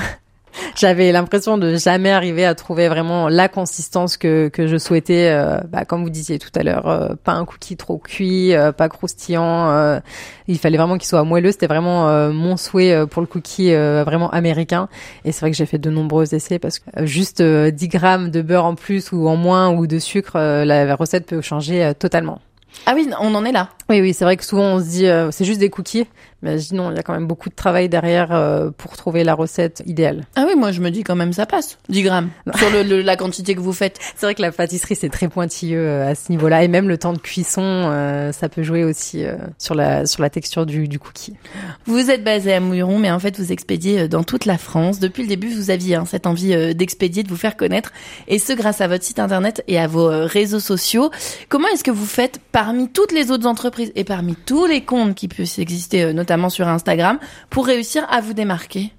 J'avais 0.77 1.13
l'impression 1.13 1.59
de 1.59 1.77
jamais 1.77 2.11
arriver 2.11 2.45
à 2.45 2.55
trouver 2.55 2.89
vraiment 2.89 3.29
la 3.29 3.49
consistance 3.49 4.17
que, 4.17 4.49
que 4.49 4.67
je 4.67 4.77
souhaitais. 4.77 5.31
Euh, 5.31 5.61
bah, 5.69 5.85
comme 5.85 6.03
vous 6.03 6.11
disiez 6.11 6.39
tout 6.39 6.51
à 6.55 6.63
l'heure, 6.63 6.89
euh, 6.89 7.15
pas 7.23 7.33
un 7.33 7.45
cookie 7.45 7.77
trop 7.77 7.99
cuit, 7.99 8.55
euh, 8.55 8.73
pas 8.73 8.89
croustillant. 8.89 10.01
il 10.47 10.59
fallait 10.59 10.79
vraiment 10.79 10.99
qu'il 10.99 11.09
soit 11.09 11.25
moelleux. 11.25 11.53
C'était 11.53 11.67
vraiment 11.67 12.09
mon 12.33 12.57
souhait 12.57 13.07
pour 13.07 13.23
le 13.23 13.27
cookie 13.27 13.73
vraiment 13.73 14.31
américain. 14.31 14.89
Et 15.25 15.33
c'est 15.33 15.41
vrai 15.41 15.51
que 15.51 15.57
j'ai 15.57 15.67
fait 15.67 15.79
de 15.79 15.91
nombreux 15.91 16.35
essais 16.35 16.59
parce 16.59 16.79
que 16.79 17.07
juste 17.07 17.43
10 17.43 17.89
grammes 17.89 18.31
de 18.31 18.43
beurre 18.43 18.65
en 18.65 18.75
plus 18.75 19.13
ou 19.13 19.29
en 19.29 19.37
moins 19.37 19.71
ou 19.71 19.87
de 19.87 19.99
sucre, 19.99 20.39
la 20.39 20.97
recette 20.97 21.27
peut 21.27 21.41
changer 21.41 21.93
totalement. 21.99 22.41
Ah 22.87 22.93
oui, 22.95 23.09
on 23.21 23.35
en 23.35 23.45
est 23.45 23.53
là. 23.53 23.69
Oui, 23.89 24.01
oui, 24.01 24.13
c'est 24.13 24.25
vrai 24.25 24.37
que 24.37 24.45
souvent 24.45 24.75
on 24.75 24.81
se 24.81 24.85
dit 24.85 25.07
c'est 25.31 25.45
juste 25.45 25.61
des 25.61 25.71
cookies, 25.71 26.07
mais 26.43 26.59
je 26.59 26.69
dis 26.69 26.75
non, 26.75 26.91
il 26.91 26.97
y 26.97 27.01
a 27.01 27.03
quand 27.03 27.15
même 27.15 27.27
beaucoup 27.27 27.49
de 27.49 27.55
travail 27.55 27.89
derrière 27.89 28.33
euh, 28.33 28.71
pour 28.71 28.97
trouver 28.97 29.25
la 29.25 29.35
recette 29.35 29.83
idéale. 29.87 30.27
Ah 30.37 30.45
oui, 30.47 30.55
moi 30.57 30.71
je 30.71 30.81
me 30.81 30.91
dis 30.91 31.03
quand 31.03 31.17
même 31.17 31.33
ça 31.33 31.47
passe, 31.47 31.79
10 31.89 32.03
grammes, 32.03 32.31
sur 32.57 32.71
le, 32.71 33.03
la 33.03 33.17
quantité 33.17 33.55
que 33.55 33.61
vous 33.61 33.73
faites. 33.73 33.99
C'est 34.17 34.27
vrai 34.27 34.35
que 34.35 34.43
la 34.43 34.53
pâtisserie 34.53 34.95
c'est 34.95 35.09
très 35.09 35.29
pointilleux 35.29 35.81
euh, 35.81 36.11
à 36.11 36.15
ce 36.15 36.31
niveau-là, 36.31 36.63
et 36.63 36.69
même 36.69 36.89
le 36.89 36.99
temps 36.99 37.13
de 37.13 37.19
cuisson, 37.19 37.63
euh, 37.63 38.31
ça 38.33 38.49
peut 38.49 38.63
jouer 38.63 38.85
aussi 38.85 39.25
sur, 39.59 39.75
la, 39.75 40.07
sur 40.07 40.23
la 40.23 40.31
texture 40.31 40.67
du, 40.67 40.87
du 40.87 40.99
cookie. 40.99 41.35
Vous 41.87 42.11
êtes 42.11 42.23
basé 42.23 42.53
à 42.53 42.61
Mouilleron, 42.61 42.99
mais 42.99 43.11
en 43.11 43.19
fait 43.19 43.39
vous 43.39 43.53
expédiez 43.53 44.09
dans 44.09 44.23
toute 44.23 44.45
la 44.45 44.59
France. 44.59 45.01
Depuis 45.01 45.23
le 45.23 45.29
début, 45.29 45.49
vous 45.49 45.71
aviez 45.71 45.97
hein, 45.97 46.05
cette 46.05 46.27
envie 46.27 46.75
d'expédier, 46.75 47.23
de 47.23 47.29
vous 47.29 47.37
faire 47.37 47.57
connaître, 47.57 47.93
et 48.29 48.39
ce 48.39 48.53
grâce 48.53 48.81
à 48.81 48.89
votre 48.89 49.05
site 49.05 49.19
internet 49.19 49.65
et 49.67 49.79
à 49.79 49.87
vos 49.87 50.09
réseaux 50.09 50.61
sociaux. 50.61 51.11
Comment 51.49 51.69
est-ce 51.69 51.85
que 51.85 51.91
vous 51.91 52.07
faites 52.07 52.41
parmi 52.53 52.89
toutes 52.89 53.13
les 53.13 53.31
autres 53.31 53.47
entreprises 53.47 53.78
et 53.81 54.05
parmi 54.05 54.35
tous 54.35 54.67
les 54.67 54.83
comptes 54.83 55.15
qui 55.15 55.29
puissent 55.29 55.59
exister, 55.59 56.13
notamment 56.13 56.51
sur 56.51 56.69
Instagram, 56.69 57.19
pour 57.51 57.67
réussir 57.67 58.07
à 58.11 58.21
vous 58.21 58.35
démarquer 58.35 58.93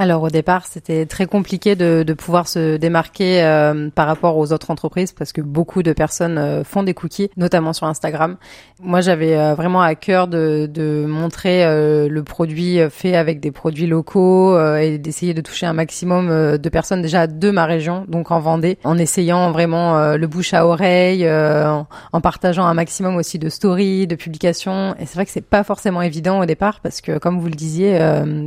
alors 0.00 0.22
au 0.22 0.30
départ, 0.30 0.64
c'était 0.66 1.06
très 1.06 1.26
compliqué 1.26 1.74
de, 1.74 2.04
de, 2.06 2.12
pouvoir 2.14 2.46
se 2.46 2.76
démarquer 2.76 3.42
euh, 3.42 3.90
par 3.92 4.06
rapport 4.06 4.36
aux 4.36 4.52
autres 4.52 4.70
entreprises 4.70 5.10
parce 5.10 5.32
que 5.32 5.40
beaucoup 5.40 5.82
de 5.82 5.92
personnes 5.92 6.38
euh, 6.38 6.62
font 6.62 6.84
des 6.84 6.94
cookies, 6.94 7.30
notamment 7.36 7.72
sur 7.72 7.88
Instagram. 7.88 8.36
Moi, 8.80 9.00
j'avais 9.00 9.36
euh, 9.36 9.54
vraiment 9.54 9.82
à 9.82 9.96
cœur 9.96 10.28
de, 10.28 10.70
de 10.72 11.04
montrer 11.04 11.64
le 12.08 12.22
produit 12.22 12.78
fait 12.90 13.16
avec 13.16 13.40
des 13.40 13.50
produits 13.50 13.86
locaux 13.86 14.58
et 14.76 14.98
d'essayer 14.98 15.34
de 15.34 15.40
toucher 15.40 15.66
un 15.66 15.72
maximum 15.72 16.56
de 16.56 16.68
personnes 16.68 17.02
déjà 17.02 17.26
de 17.26 17.50
ma 17.50 17.66
région, 17.66 18.04
donc 18.08 18.30
en 18.30 18.38
Vendée, 18.38 18.78
en 18.84 18.98
essayant 18.98 19.50
vraiment 19.50 20.14
le 20.14 20.26
bouche 20.26 20.54
à 20.54 20.66
oreille, 20.66 21.28
en, 21.28 21.86
en, 22.12 22.20
partageant 22.20 22.64
un 22.66 22.74
maximum 22.74 23.16
aussi 23.16 23.38
de 23.38 23.48
stories, 23.48 24.06
de 24.06 24.14
publications. 24.14 24.94
Et 25.00 25.06
c'est 25.06 25.14
vrai 25.14 25.26
que 25.26 25.32
c'est 25.32 25.40
pas 25.44 25.64
forcément 25.64 26.02
évident 26.02 26.40
au 26.40 26.46
départ 26.46 26.80
parce 26.80 27.00
que, 27.00 27.18
comme 27.18 27.40
vous 27.40 27.48
le 27.48 27.54
disiez, 27.54 27.98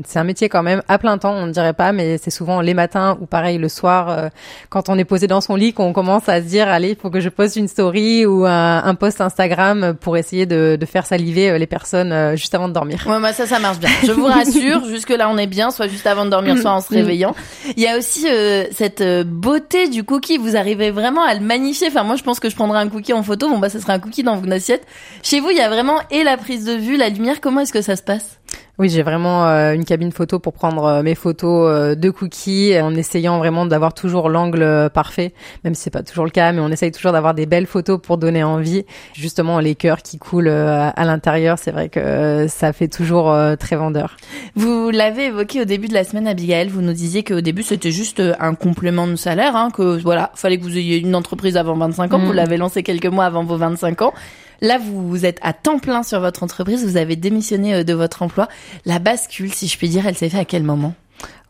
c'est 0.05 0.19
un 0.19 0.23
métier 0.23 0.49
quand 0.49 0.63
même 0.63 0.81
à 0.87 0.97
plein 0.97 1.17
temps 1.17 1.40
on 1.41 1.47
ne 1.47 1.51
dirait 1.51 1.73
pas, 1.73 1.91
mais 1.91 2.17
c'est 2.17 2.29
souvent 2.29 2.61
les 2.61 2.73
matins 2.73 3.17
ou 3.21 3.25
pareil 3.25 3.57
le 3.57 3.69
soir, 3.69 4.09
euh, 4.09 4.29
quand 4.69 4.89
on 4.89 4.97
est 4.97 5.05
posé 5.05 5.27
dans 5.27 5.41
son 5.41 5.55
lit, 5.55 5.73
qu'on 5.73 5.93
commence 5.93 6.29
à 6.29 6.41
se 6.41 6.47
dire, 6.47 6.67
allez, 6.67 6.91
il 6.91 6.95
faut 6.95 7.09
que 7.09 7.19
je 7.19 7.29
poste 7.29 7.55
une 7.55 7.67
story 7.67 8.25
ou 8.25 8.45
un, 8.45 8.83
un 8.83 8.95
post 8.95 9.21
Instagram 9.21 9.95
pour 9.99 10.17
essayer 10.17 10.45
de, 10.45 10.77
de 10.79 10.85
faire 10.85 11.05
saliver 11.05 11.49
euh, 11.49 11.57
les 11.57 11.67
personnes 11.67 12.11
euh, 12.11 12.35
juste 12.35 12.55
avant 12.55 12.67
de 12.67 12.73
dormir. 12.73 13.03
Ouais, 13.07 13.19
bah 13.19 13.33
ça, 13.33 13.45
ça 13.45 13.59
marche 13.59 13.79
bien. 13.79 13.89
Je 14.03 14.11
vous 14.11 14.25
rassure, 14.27 14.85
jusque 14.85 15.09
là 15.09 15.29
on 15.29 15.37
est 15.37 15.47
bien, 15.47 15.71
soit 15.71 15.87
juste 15.87 16.07
avant 16.07 16.25
de 16.25 16.29
dormir, 16.29 16.57
soit 16.57 16.71
en 16.71 16.81
se 16.81 16.93
réveillant. 16.93 17.35
Il 17.75 17.83
y 17.83 17.87
a 17.87 17.97
aussi 17.97 18.27
cette 18.71 19.03
beauté 19.27 19.89
du 19.89 20.03
cookie. 20.03 20.37
Vous 20.37 20.55
arrivez 20.55 20.91
vraiment 20.91 21.23
à 21.23 21.33
le 21.33 21.39
magnifier. 21.39 21.87
Enfin, 21.87 22.03
moi, 22.03 22.15
je 22.15 22.23
pense 22.23 22.39
que 22.39 22.49
je 22.49 22.55
prendrais 22.55 22.79
un 22.79 22.89
cookie 22.89 23.13
en 23.13 23.23
photo. 23.23 23.49
Bon, 23.49 23.59
bah, 23.59 23.69
ce 23.69 23.79
serait 23.79 23.93
un 23.93 23.99
cookie 23.99 24.23
dans 24.23 24.41
une 24.41 24.53
assiette. 24.53 24.85
Chez 25.23 25.39
vous, 25.39 25.49
il 25.49 25.57
y 25.57 25.61
a 25.61 25.69
vraiment 25.69 25.99
et 26.09 26.23
la 26.23 26.37
prise 26.37 26.65
de 26.65 26.73
vue, 26.73 26.97
la 26.97 27.09
lumière. 27.09 27.41
Comment 27.41 27.61
est-ce 27.61 27.73
que 27.73 27.81
ça 27.81 27.95
se 27.95 28.03
passe? 28.03 28.40
Oui, 28.81 28.89
j'ai 28.89 29.03
vraiment 29.03 29.47
euh, 29.47 29.73
une 29.73 29.85
cabine 29.85 30.11
photo 30.11 30.39
pour 30.39 30.53
prendre 30.53 30.85
euh, 30.85 31.03
mes 31.03 31.13
photos 31.13 31.69
euh, 31.69 31.93
de 31.93 32.09
cookies 32.09 32.73
en 32.81 32.95
essayant 32.95 33.37
vraiment 33.37 33.67
d'avoir 33.67 33.93
toujours 33.93 34.27
l'angle 34.27 34.89
parfait, 34.91 35.33
même 35.63 35.75
si 35.75 35.83
c'est 35.83 35.91
pas 35.91 36.01
toujours 36.01 36.25
le 36.25 36.31
cas, 36.31 36.51
mais 36.51 36.61
on 36.61 36.69
essaye 36.69 36.91
toujours 36.91 37.11
d'avoir 37.11 37.35
des 37.35 37.45
belles 37.45 37.67
photos 37.67 38.01
pour 38.01 38.17
donner 38.17 38.43
envie. 38.43 38.83
Justement, 39.13 39.59
les 39.59 39.75
cœurs 39.75 40.01
qui 40.01 40.17
coulent 40.17 40.47
à 40.49 41.05
l'intérieur, 41.05 41.59
c'est 41.59 41.69
vrai 41.69 41.89
que 41.89 42.47
ça 42.49 42.73
fait 42.73 42.87
toujours 42.87 43.31
très 43.59 43.75
vendeur. 43.75 44.17
Vous 44.55 44.89
l'avez 44.89 45.25
évoqué 45.25 45.61
au 45.61 45.65
début 45.65 45.87
de 45.87 45.93
la 45.93 46.03
semaine, 46.03 46.27
Abigail. 46.27 46.67
Vous 46.67 46.81
nous 46.81 46.93
disiez 46.93 47.23
qu'au 47.23 47.41
début 47.41 47.61
c'était 47.61 47.91
juste 47.91 48.19
un 48.39 48.55
complément 48.55 49.05
de 49.05 49.15
salaire, 49.15 49.55
hein, 49.55 49.69
que 49.71 50.01
voilà, 50.01 50.31
fallait 50.33 50.57
que 50.57 50.63
vous 50.63 50.77
ayez 50.77 50.97
une 50.97 51.15
entreprise 51.15 51.55
avant 51.55 51.77
25 51.77 52.13
ans. 52.15 52.19
Vous 52.19 52.33
mm. 52.33 52.35
l'avez 52.35 52.57
lancé 52.57 52.81
quelques 52.81 53.05
mois 53.05 53.25
avant 53.25 53.43
vos 53.43 53.57
25 53.57 54.01
ans. 54.01 54.13
Là, 54.61 54.77
vous 54.77 55.25
êtes 55.25 55.39
à 55.41 55.53
temps 55.53 55.79
plein 55.79 56.03
sur 56.03 56.19
votre 56.19 56.43
entreprise, 56.43 56.85
vous 56.85 56.97
avez 56.97 57.15
démissionné 57.15 57.73
euh, 57.73 57.83
de 57.83 57.93
votre 57.93 58.21
emploi. 58.21 58.47
La 58.85 58.99
bascule, 58.99 59.53
si 59.53 59.67
je 59.67 59.77
puis 59.77 59.89
dire, 59.89 60.05
elle 60.05 60.15
s'est 60.15 60.29
faite 60.29 60.41
à 60.41 60.45
quel 60.45 60.63
moment? 60.63 60.93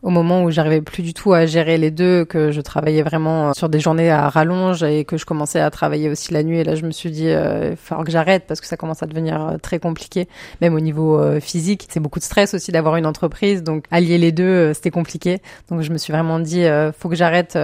Au 0.02 0.10
moment 0.10 0.42
où 0.42 0.50
j'arrivais 0.50 0.82
plus 0.82 1.02
du 1.02 1.14
tout 1.14 1.32
à 1.32 1.46
gérer 1.46 1.78
les 1.78 1.92
deux, 1.92 2.24
que 2.24 2.50
je 2.50 2.60
travaillais 2.60 3.02
vraiment 3.02 3.54
sur 3.54 3.68
des 3.68 3.78
journées 3.78 4.10
à 4.10 4.28
rallonge 4.28 4.82
et 4.82 5.04
que 5.04 5.16
je 5.16 5.24
commençais 5.24 5.60
à 5.60 5.70
travailler 5.70 6.08
aussi 6.08 6.32
la 6.32 6.42
nuit. 6.42 6.58
Et 6.58 6.64
là, 6.64 6.74
je 6.74 6.84
me 6.84 6.90
suis 6.90 7.10
dit, 7.10 7.28
euh, 7.28 7.70
il 7.70 7.76
faut 7.76 7.96
que 8.02 8.10
j'arrête 8.10 8.44
parce 8.48 8.60
que 8.60 8.66
ça 8.66 8.76
commence 8.76 9.02
à 9.04 9.06
devenir 9.06 9.40
euh, 9.40 9.58
très 9.58 9.78
compliqué, 9.78 10.26
même 10.60 10.74
au 10.74 10.80
niveau 10.80 11.20
euh, 11.20 11.38
physique. 11.38 11.86
C'est 11.88 12.00
beaucoup 12.00 12.18
de 12.18 12.24
stress 12.24 12.52
aussi 12.52 12.72
d'avoir 12.72 12.96
une 12.96 13.06
entreprise, 13.06 13.62
donc 13.62 13.84
allier 13.92 14.18
les 14.18 14.32
deux, 14.32 14.74
c'était 14.74 14.90
compliqué. 14.90 15.40
Donc 15.70 15.82
je 15.82 15.92
me 15.92 15.98
suis 15.98 16.12
vraiment 16.12 16.40
dit, 16.40 16.64
faut 16.98 17.08
que 17.08 17.16
j'arrête 17.16 17.56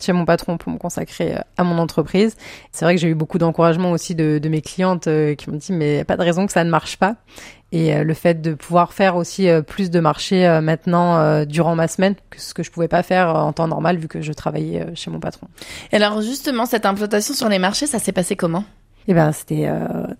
chez 0.00 0.12
mon 0.12 0.24
patron 0.24 0.56
pour 0.56 0.72
me 0.72 0.78
consacrer 0.78 1.34
à 1.56 1.64
mon 1.64 1.78
entreprise. 1.78 2.36
C'est 2.72 2.84
vrai 2.84 2.94
que 2.94 3.00
j'ai 3.00 3.08
eu 3.08 3.14
beaucoup 3.14 3.38
d'encouragement 3.38 3.90
aussi 3.90 4.14
de, 4.14 4.38
de, 4.38 4.48
mes 4.48 4.62
clientes 4.62 5.08
qui 5.36 5.50
m'ont 5.50 5.56
dit, 5.56 5.72
mais 5.72 6.04
pas 6.04 6.16
de 6.16 6.22
raison 6.22 6.46
que 6.46 6.52
ça 6.52 6.64
ne 6.64 6.70
marche 6.70 6.96
pas 6.96 7.16
et 7.72 7.94
euh, 7.94 8.04
le 8.04 8.14
fait 8.14 8.40
de 8.40 8.54
pouvoir 8.54 8.92
faire 8.92 9.16
aussi 9.16 9.48
euh, 9.48 9.62
plus 9.62 9.90
de 9.90 10.00
marchés 10.00 10.46
euh, 10.46 10.60
maintenant 10.60 11.44
durant 11.44 11.74
ma 11.74 11.88
semaine 11.88 12.14
que 12.30 12.40
ce 12.40 12.54
que 12.54 12.62
je 12.62 12.70
pouvais 12.70 12.88
pas 12.88 13.02
faire 13.02 13.28
en 13.34 13.52
temps 13.52 13.68
normal 13.68 13.96
vu 13.96 14.08
que 14.08 14.20
je 14.20 14.32
travaillais 14.32 14.86
chez 14.94 15.10
mon 15.10 15.20
patron. 15.20 15.48
Et 15.92 15.96
alors 15.96 16.20
justement 16.22 16.66
cette 16.66 16.86
implantation 16.86 17.34
sur 17.34 17.48
les 17.48 17.58
marchés, 17.58 17.86
ça 17.86 17.98
s'est 17.98 18.12
passé 18.12 18.36
comment? 18.36 18.64
Eh 19.08 19.14
ben 19.14 19.32
c'était 19.32 19.68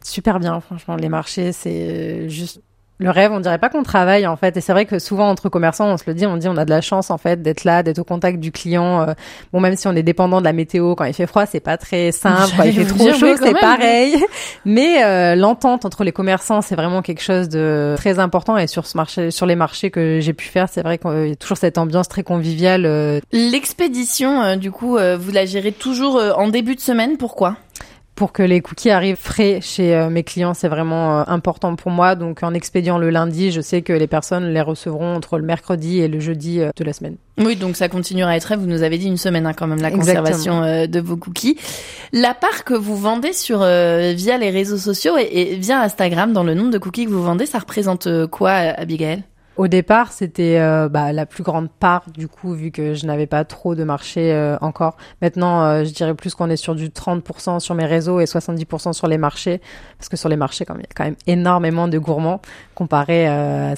super 0.03 0.39
bien 0.39 0.61
franchement 0.61 0.97
les 0.97 1.09
marchés, 1.09 1.53
c'est 1.53 2.29
juste 2.29 2.61
le 2.99 3.11
rêve, 3.11 3.31
on 3.33 3.41
dirait 3.41 3.59
pas 3.59 3.69
qu'on 3.69 3.83
travaille 3.83 4.27
en 4.27 4.37
fait. 4.37 4.57
Et 4.57 4.61
c'est 4.61 4.73
vrai 4.73 4.87
que 4.87 4.99
souvent 4.99 5.29
entre 5.29 5.49
commerçants, 5.49 5.89
on 5.89 5.97
se 5.99 6.05
le 6.07 6.15
dit, 6.15 6.25
on 6.27 6.39
dit 6.39 6.49
on 6.49 6.57
a 6.57 6.65
de 6.65 6.71
la 6.71 6.81
chance 6.81 7.11
en 7.11 7.19
fait 7.19 7.43
d'être 7.43 7.65
là, 7.65 7.83
d'être 7.83 7.99
au 7.99 8.05
contact 8.05 8.41
du 8.41 8.53
client. 8.53 9.03
Euh, 9.03 9.13
bon, 9.53 9.61
même 9.61 9.77
si 9.77 9.87
on 9.87 9.95
est 9.95 10.03
dépendant 10.03 10.41
de 10.41 10.45
la 10.47 10.55
météo, 10.55 10.95
quand 10.95 11.05
il 11.05 11.13
fait 11.13 11.27
froid, 11.27 11.45
c'est 11.45 11.61
pas 11.61 11.77
très 11.77 12.11
simple. 12.11 12.55
Quand 12.57 12.63
il 12.63 12.73
fait 12.73 12.87
trop 12.87 13.13
chaud, 13.13 13.37
c'est 13.37 13.59
pareil. 13.61 14.17
Mais 14.65 15.05
euh, 15.05 15.35
l'entente 15.35 15.85
entre 15.85 16.05
les 16.05 16.13
commerçants, 16.13 16.63
c'est 16.63 16.75
vraiment 16.75 17.03
quelque 17.03 17.23
chose 17.23 17.51
de 17.51 17.95
très 17.97 18.19
important. 18.19 18.57
Et 18.57 18.67
sur 18.67 18.87
ce 18.87 18.97
marché, 18.97 19.31
sur 19.31 19.45
les 19.45 19.57
marchés 19.57 19.91
que 19.91 20.21
j'ai 20.21 20.33
pu 20.33 20.47
faire, 20.47 20.69
c'est 20.71 20.83
vrai 20.83 20.97
qu'il 20.97 21.29
y 21.29 21.33
a 21.33 21.37
toujours 21.37 21.59
cette 21.59 21.77
ambiance 21.77 22.09
très 22.09 22.23
conviviale. 22.23 22.87
Euh. 22.87 23.21
L'expédition, 23.33 24.57
du 24.57 24.71
coup, 24.71 24.97
vous 24.97 25.33
la 25.33 25.45
gérez 25.45 25.73
toujours 25.73 26.21
en 26.37 26.49
début 26.49 26.75
de 26.75 26.81
semaine. 26.81 27.19
Pourquoi? 27.19 27.57
Pour 28.17 28.33
que 28.33 28.43
les 28.43 28.63
cookies 28.63 28.91
arrivent 28.91 29.19
frais 29.21 29.61
chez 29.61 29.95
euh, 29.95 30.09
mes 30.09 30.25
clients, 30.25 30.55
c'est 30.55 30.69
vraiment 30.69 31.21
euh, 31.21 31.25
important 31.27 31.77
pour 31.77 31.93
moi. 31.93 32.15
Donc 32.15 32.43
en 32.43 32.55
expédiant 32.55 32.97
le 32.97 33.11
lundi, 33.11 33.53
je 33.53 33.61
sais 33.61 33.83
que 33.83 33.93
les 33.93 34.07
personnes 34.07 34.53
les 34.53 34.63
recevront 34.63 35.15
entre 35.15 35.39
le 35.39 35.45
mercredi 35.45 36.01
et 36.01 36.09
le 36.09 36.19
jeudi 36.19 36.61
euh, 36.61 36.71
de 36.75 36.83
la 36.83 36.95
semaine. 36.95 37.17
Oui, 37.39 37.57
donc 37.57 37.77
ça 37.77 37.89
continuera 37.91 38.31
à 38.31 38.37
être 38.37 38.45
frais. 38.45 38.57
Vous 38.57 38.67
nous 38.67 38.83
avez 38.83 38.97
dit 38.97 39.07
une 39.07 39.19
semaine 39.19 39.47
hein, 39.47 39.53
quand 39.53 39.67
même 39.67 39.83
la 39.83 39.91
conservation 39.91 40.63
de 40.63 41.01
vos 41.01 41.17
cookies. 41.17 41.59
La 42.13 42.33
part 42.33 42.65
que 42.65 42.73
vous 42.73 42.97
vendez 42.97 43.35
sur 43.35 43.59
via 43.59 44.39
les 44.39 44.49
réseaux 44.49 44.79
sociaux 44.79 45.19
et, 45.19 45.53
et, 45.53 45.57
via 45.57 45.83
Instagram 45.83 46.33
dans 46.33 46.43
le 46.45 46.55
nombre 46.55 46.71
de 46.71 46.79
cookies 46.79 47.05
que 47.05 47.11
vous 47.11 47.23
vendez, 47.23 47.45
ça 47.45 47.59
représente 47.59 48.09
quoi, 48.29 48.53
Abigail? 48.53 49.23
Au 49.57 49.69
départ, 49.69 50.13
c'était 50.13 50.59
euh, 50.59 50.89
bah, 50.89 51.13
la 51.13 51.27
plus 51.27 51.43
grande 51.43 51.71
part 51.71 52.05
du 52.11 52.29
coup, 52.29 52.53
vu 52.53 52.71
que 52.71 52.95
je 52.95 53.07
n'avais 53.07 53.27
pas 53.27 53.45
trop 53.45 53.75
de 53.75 53.85
marché 53.85 54.33
euh, 54.33 54.57
encore. 54.61 54.97
Maintenant, 55.23 55.65
euh, 55.65 55.85
je 55.85 55.93
dirais 55.93 56.15
plus 56.15 56.35
qu'on 56.35 56.51
est 56.51 56.57
sur 56.57 56.75
du 56.75 56.89
30% 56.89 57.61
sur 57.61 57.75
mes 57.75 57.87
réseaux 57.87 58.21
et 58.21 58.25
70% 58.25 58.93
sur 58.93 59.07
les 59.07 59.19
marchés, 59.19 59.61
parce 59.99 60.09
que 60.09 60.17
sur 60.17 60.29
les 60.29 60.37
marchés, 60.37 60.65
il 60.69 60.75
y 60.77 60.81
a 60.81 60.87
quand 60.95 61.05
même 61.05 61.17
énormément 61.27 61.89
de 61.89 61.99
gourmands 61.99 62.41
comparé 62.75 63.27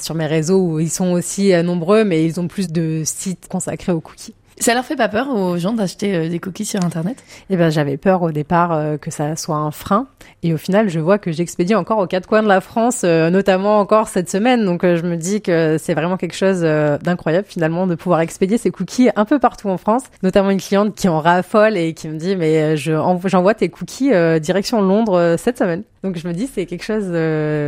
sur 0.01 0.15
mes 0.15 0.27
réseaux 0.27 0.61
où 0.61 0.81
ils 0.81 0.91
sont 0.91 1.13
aussi 1.13 1.53
nombreux, 1.63 2.05
mais 2.05 2.25
ils 2.25 2.41
ont 2.41 2.49
plus 2.49 2.69
de 2.69 3.03
sites 3.05 3.47
consacrés 3.49 3.93
aux 3.93 4.01
cookies. 4.01 4.35
Ça 4.61 4.75
leur 4.75 4.85
fait 4.85 4.97
pas 4.97 5.09
peur 5.09 5.31
aux 5.31 5.57
gens 5.57 5.73
d'acheter 5.73 6.15
euh, 6.15 6.29
des 6.29 6.41
cookies 6.41 6.65
sur 6.65 6.85
Internet? 6.85 7.23
Eh 7.49 7.57
ben, 7.57 7.71
j'avais 7.71 7.97
peur 7.97 8.23
au 8.23 8.33
départ 8.33 8.73
euh, 8.73 8.97
que 8.97 9.11
ça 9.11 9.37
soit 9.37 9.57
un 9.57 9.71
frein. 9.71 10.09
Et 10.43 10.53
au 10.53 10.57
final, 10.57 10.88
je 10.88 10.99
vois 10.99 11.19
que 11.19 11.31
j'expédie 11.31 11.75
encore 11.75 11.99
aux 11.99 12.07
quatre 12.07 12.27
coins 12.27 12.43
de 12.43 12.49
la 12.49 12.61
France, 12.61 13.03
euh, 13.05 13.31
notamment 13.31 13.79
encore 13.79 14.09
cette 14.09 14.29
semaine. 14.29 14.65
Donc, 14.65 14.83
je 14.83 15.03
me 15.03 15.17
dis 15.17 15.43
que 15.43 15.77
c'est 15.79 15.95
vraiment 15.95 16.17
quelque 16.17 16.35
chose 16.35 16.62
d'incroyable 16.62 17.47
finalement 17.49 17.87
de 17.87 17.95
pouvoir 17.95 18.21
expédier 18.21 18.59
ces 18.59 18.71
cookies 18.71 19.11
un 19.15 19.25
peu 19.25 19.38
partout 19.38 19.69
en 19.69 19.79
France. 19.79 20.03
Notamment 20.23 20.50
une 20.50 20.61
cliente 20.61 20.95
qui 20.95 21.09
en 21.09 21.21
raffole 21.21 21.77
et 21.77 21.95
qui 21.95 22.09
me 22.09 22.19
dit 22.19 22.37
mais 22.37 22.77
je 22.77 22.93
j'envoie 23.27 23.55
tes 23.55 23.69
cookies 23.69 24.11
direction 24.41 24.81
Londres 24.81 25.37
cette 25.38 25.59
semaine. 25.59 25.83
Donc 26.02 26.17
je 26.17 26.26
me 26.28 26.33
dis 26.33 26.49
c'est 26.52 26.67
quelque 26.67 26.85
chose 26.85 27.07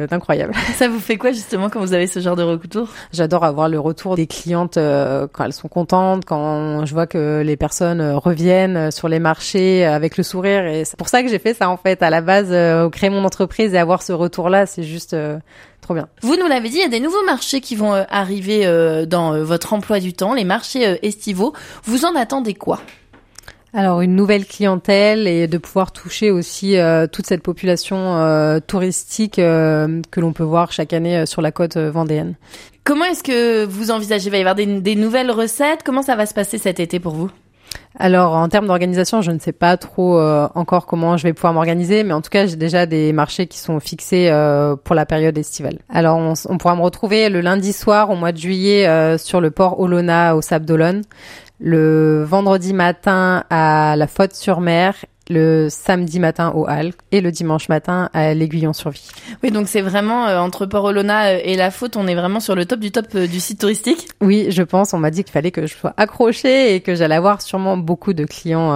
d'incroyable. 0.08 0.54
Ça 0.74 0.88
vous 0.88 1.00
fait 1.00 1.16
quoi 1.16 1.32
justement 1.32 1.68
quand 1.68 1.80
vous 1.80 1.94
avez 1.94 2.06
ce 2.06 2.20
genre 2.20 2.36
de 2.36 2.42
retour? 2.42 2.88
J'adore 3.12 3.44
avoir 3.44 3.68
le 3.68 3.78
retour 3.78 4.16
des 4.16 4.26
clientes 4.26 4.78
quand 5.32 5.44
elles 5.44 5.52
sont 5.52 5.68
contentes, 5.68 6.24
quand 6.24 6.84
je 6.86 6.92
vois 6.92 7.06
que 7.06 7.42
les 7.42 7.56
personnes 7.56 8.00
euh, 8.00 8.18
reviennent 8.18 8.76
euh, 8.76 8.90
sur 8.90 9.08
les 9.08 9.18
marchés 9.18 9.86
euh, 9.86 9.94
avec 9.94 10.16
le 10.16 10.22
sourire 10.22 10.66
et 10.66 10.84
c'est 10.84 10.96
pour 10.96 11.08
ça 11.08 11.22
que 11.22 11.28
j'ai 11.28 11.38
fait 11.38 11.54
ça 11.54 11.68
en 11.68 11.76
fait 11.76 12.02
à 12.02 12.10
la 12.10 12.20
base 12.20 12.50
créer 12.90 13.10
mon 13.10 13.24
entreprise 13.24 13.74
et 13.74 13.78
avoir 13.78 14.02
ce 14.02 14.12
retour 14.12 14.48
là 14.48 14.66
c'est 14.66 14.82
juste 14.82 15.16
trop 15.80 15.94
bien. 15.94 16.08
Vous 16.22 16.36
nous 16.36 16.46
l'avez 16.46 16.68
dit, 16.68 16.76
il 16.76 16.82
y 16.82 16.84
a 16.84 16.88
des 16.88 17.00
nouveaux 17.00 17.24
marchés 17.24 17.60
qui 17.60 17.76
vont 17.76 17.92
arriver 18.08 18.66
dans 19.06 19.42
votre 19.42 19.72
emploi 19.72 20.00
du 20.00 20.12
temps, 20.12 20.34
les 20.34 20.44
marchés 20.44 20.98
estivaux. 21.02 21.52
Vous 21.84 22.04
en 22.04 22.14
attendez 22.14 22.54
quoi? 22.54 22.80
Alors 23.72 24.00
une 24.00 24.16
nouvelle 24.16 24.46
clientèle 24.46 25.26
et 25.28 25.46
de 25.46 25.58
pouvoir 25.58 25.92
toucher 25.92 26.30
aussi 26.30 26.76
toute 27.12 27.26
cette 27.26 27.42
population 27.42 28.60
touristique 28.66 29.36
que 29.36 30.20
l'on 30.20 30.32
peut 30.32 30.42
voir 30.42 30.72
chaque 30.72 30.92
année 30.92 31.24
sur 31.26 31.40
la 31.40 31.52
côte 31.52 31.76
vendéenne. 31.76 32.34
Comment 32.84 33.04
est-ce 33.04 33.22
que 33.22 33.64
vous 33.64 33.90
envisagez? 33.90 34.26
Il 34.26 34.30
va 34.32 34.38
y 34.38 34.40
avoir 34.40 34.54
des, 34.54 34.96
nouvelles 34.96 35.30
recettes? 35.30 35.82
Comment 35.84 36.02
ça 36.02 36.16
va 36.16 36.26
se 36.26 36.34
passer 36.34 36.58
cet 36.58 36.80
été 36.80 36.98
pour 36.98 37.14
vous? 37.14 37.30
Alors 37.98 38.32
en 38.32 38.48
termes 38.48 38.66
d'organisation, 38.66 39.20
je 39.20 39.30
ne 39.30 39.38
sais 39.38 39.52
pas 39.52 39.76
trop 39.76 40.18
euh, 40.18 40.48
encore 40.54 40.86
comment 40.86 41.16
je 41.16 41.24
vais 41.24 41.32
pouvoir 41.32 41.52
m'organiser, 41.52 42.04
mais 42.04 42.12
en 42.12 42.20
tout 42.20 42.30
cas 42.30 42.46
j'ai 42.46 42.56
déjà 42.56 42.86
des 42.86 43.12
marchés 43.12 43.46
qui 43.46 43.58
sont 43.58 43.78
fixés 43.80 44.28
euh, 44.28 44.76
pour 44.76 44.94
la 44.94 45.06
période 45.06 45.36
estivale. 45.36 45.78
Alors 45.88 46.18
on, 46.18 46.58
pourra 46.58 46.76
me 46.76 46.82
retrouver 46.82 47.28
le 47.28 47.40
lundi 47.40 47.72
soir 47.72 48.10
au 48.10 48.16
mois 48.16 48.32
de 48.32 48.38
juillet 48.38 48.86
euh, 48.86 49.18
sur 49.18 49.40
le 49.40 49.50
port 49.50 49.78
Olona 49.80 50.36
au 50.36 50.40
Sable 50.40 50.66
d'Olonne, 50.66 51.02
le 51.60 52.24
vendredi 52.24 52.72
matin 52.72 53.44
à 53.50 53.94
la 53.96 54.06
Faute-sur-Mer 54.06 54.94
le 55.30 55.68
samedi 55.70 56.18
matin 56.18 56.52
au 56.54 56.66
Halles 56.68 56.92
et 57.12 57.20
le 57.20 57.30
dimanche 57.30 57.68
matin 57.68 58.10
à 58.12 58.34
l'Aiguillon-sur-Vie. 58.34 59.08
Oui, 59.42 59.52
donc 59.52 59.68
c'est 59.68 59.80
vraiment 59.80 60.26
euh, 60.26 60.38
entre 60.40 60.66
Port-Olona 60.66 61.28
euh, 61.28 61.40
et 61.42 61.56
La 61.56 61.70
Faute, 61.70 61.96
on 61.96 62.06
est 62.08 62.16
vraiment 62.16 62.40
sur 62.40 62.56
le 62.56 62.66
top 62.66 62.80
du 62.80 62.90
top 62.90 63.06
euh, 63.14 63.28
du 63.28 63.38
site 63.38 63.60
touristique. 63.60 64.08
Oui, 64.20 64.48
je 64.50 64.62
pense. 64.62 64.92
On 64.92 64.98
m'a 64.98 65.10
dit 65.10 65.22
qu'il 65.22 65.32
fallait 65.32 65.52
que 65.52 65.66
je 65.66 65.74
sois 65.74 65.94
accrochée 65.96 66.74
et 66.74 66.80
que 66.80 66.96
j'allais 66.96 67.14
avoir 67.14 67.40
sûrement 67.40 67.76
beaucoup 67.76 68.12
de 68.12 68.24
clients 68.24 68.70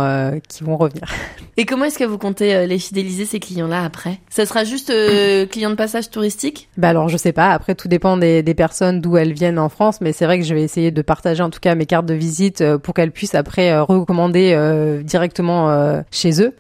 qui 0.49 0.63
vont 0.63 0.77
revenir. 0.77 1.09
Et 1.57 1.67
comment 1.67 1.85
est-ce 1.85 1.99
que 1.99 2.05
vous 2.05 2.19
comptez 2.19 2.67
les 2.67 2.79
fidéliser 2.79 3.27
ces 3.27 3.41
clients-là 3.41 3.85
après? 3.85 4.19
Ça 4.29 4.47
sera 4.47 4.65
juste 4.65 4.93
clients 5.51 5.71
de 5.71 5.77
passage 5.77 6.11
touristique 6.11 6.69
Bah 6.77 6.89
alors 6.89 7.09
je 7.09 7.17
sais 7.17 7.33
pas. 7.33 7.51
Après 7.51 7.75
tout 7.75 7.89
dépend 7.89 8.17
des, 8.17 8.43
des 8.43 8.55
personnes 8.55 9.01
d'où 9.01 9.17
elles 9.17 9.33
viennent 9.33 9.59
en 9.59 9.69
France, 9.69 10.01
mais 10.01 10.13
c'est 10.13 10.25
vrai 10.25 10.39
que 10.39 10.45
je 10.45 10.55
vais 10.55 10.63
essayer 10.63 10.91
de 10.91 11.03
partager 11.03 11.43
en 11.43 11.51
tout 11.51 11.61
cas 11.61 11.75
mes 11.75 11.87
cartes 11.87 12.07
de 12.07 12.15
visite 12.15 12.65
pour 12.79 12.95
qu'elles 12.95 13.13
puissent 13.13 13.35
après 13.35 13.79
recommander 13.79 15.01
directement 15.05 16.03
chez 16.11 16.43
eux 16.43 16.55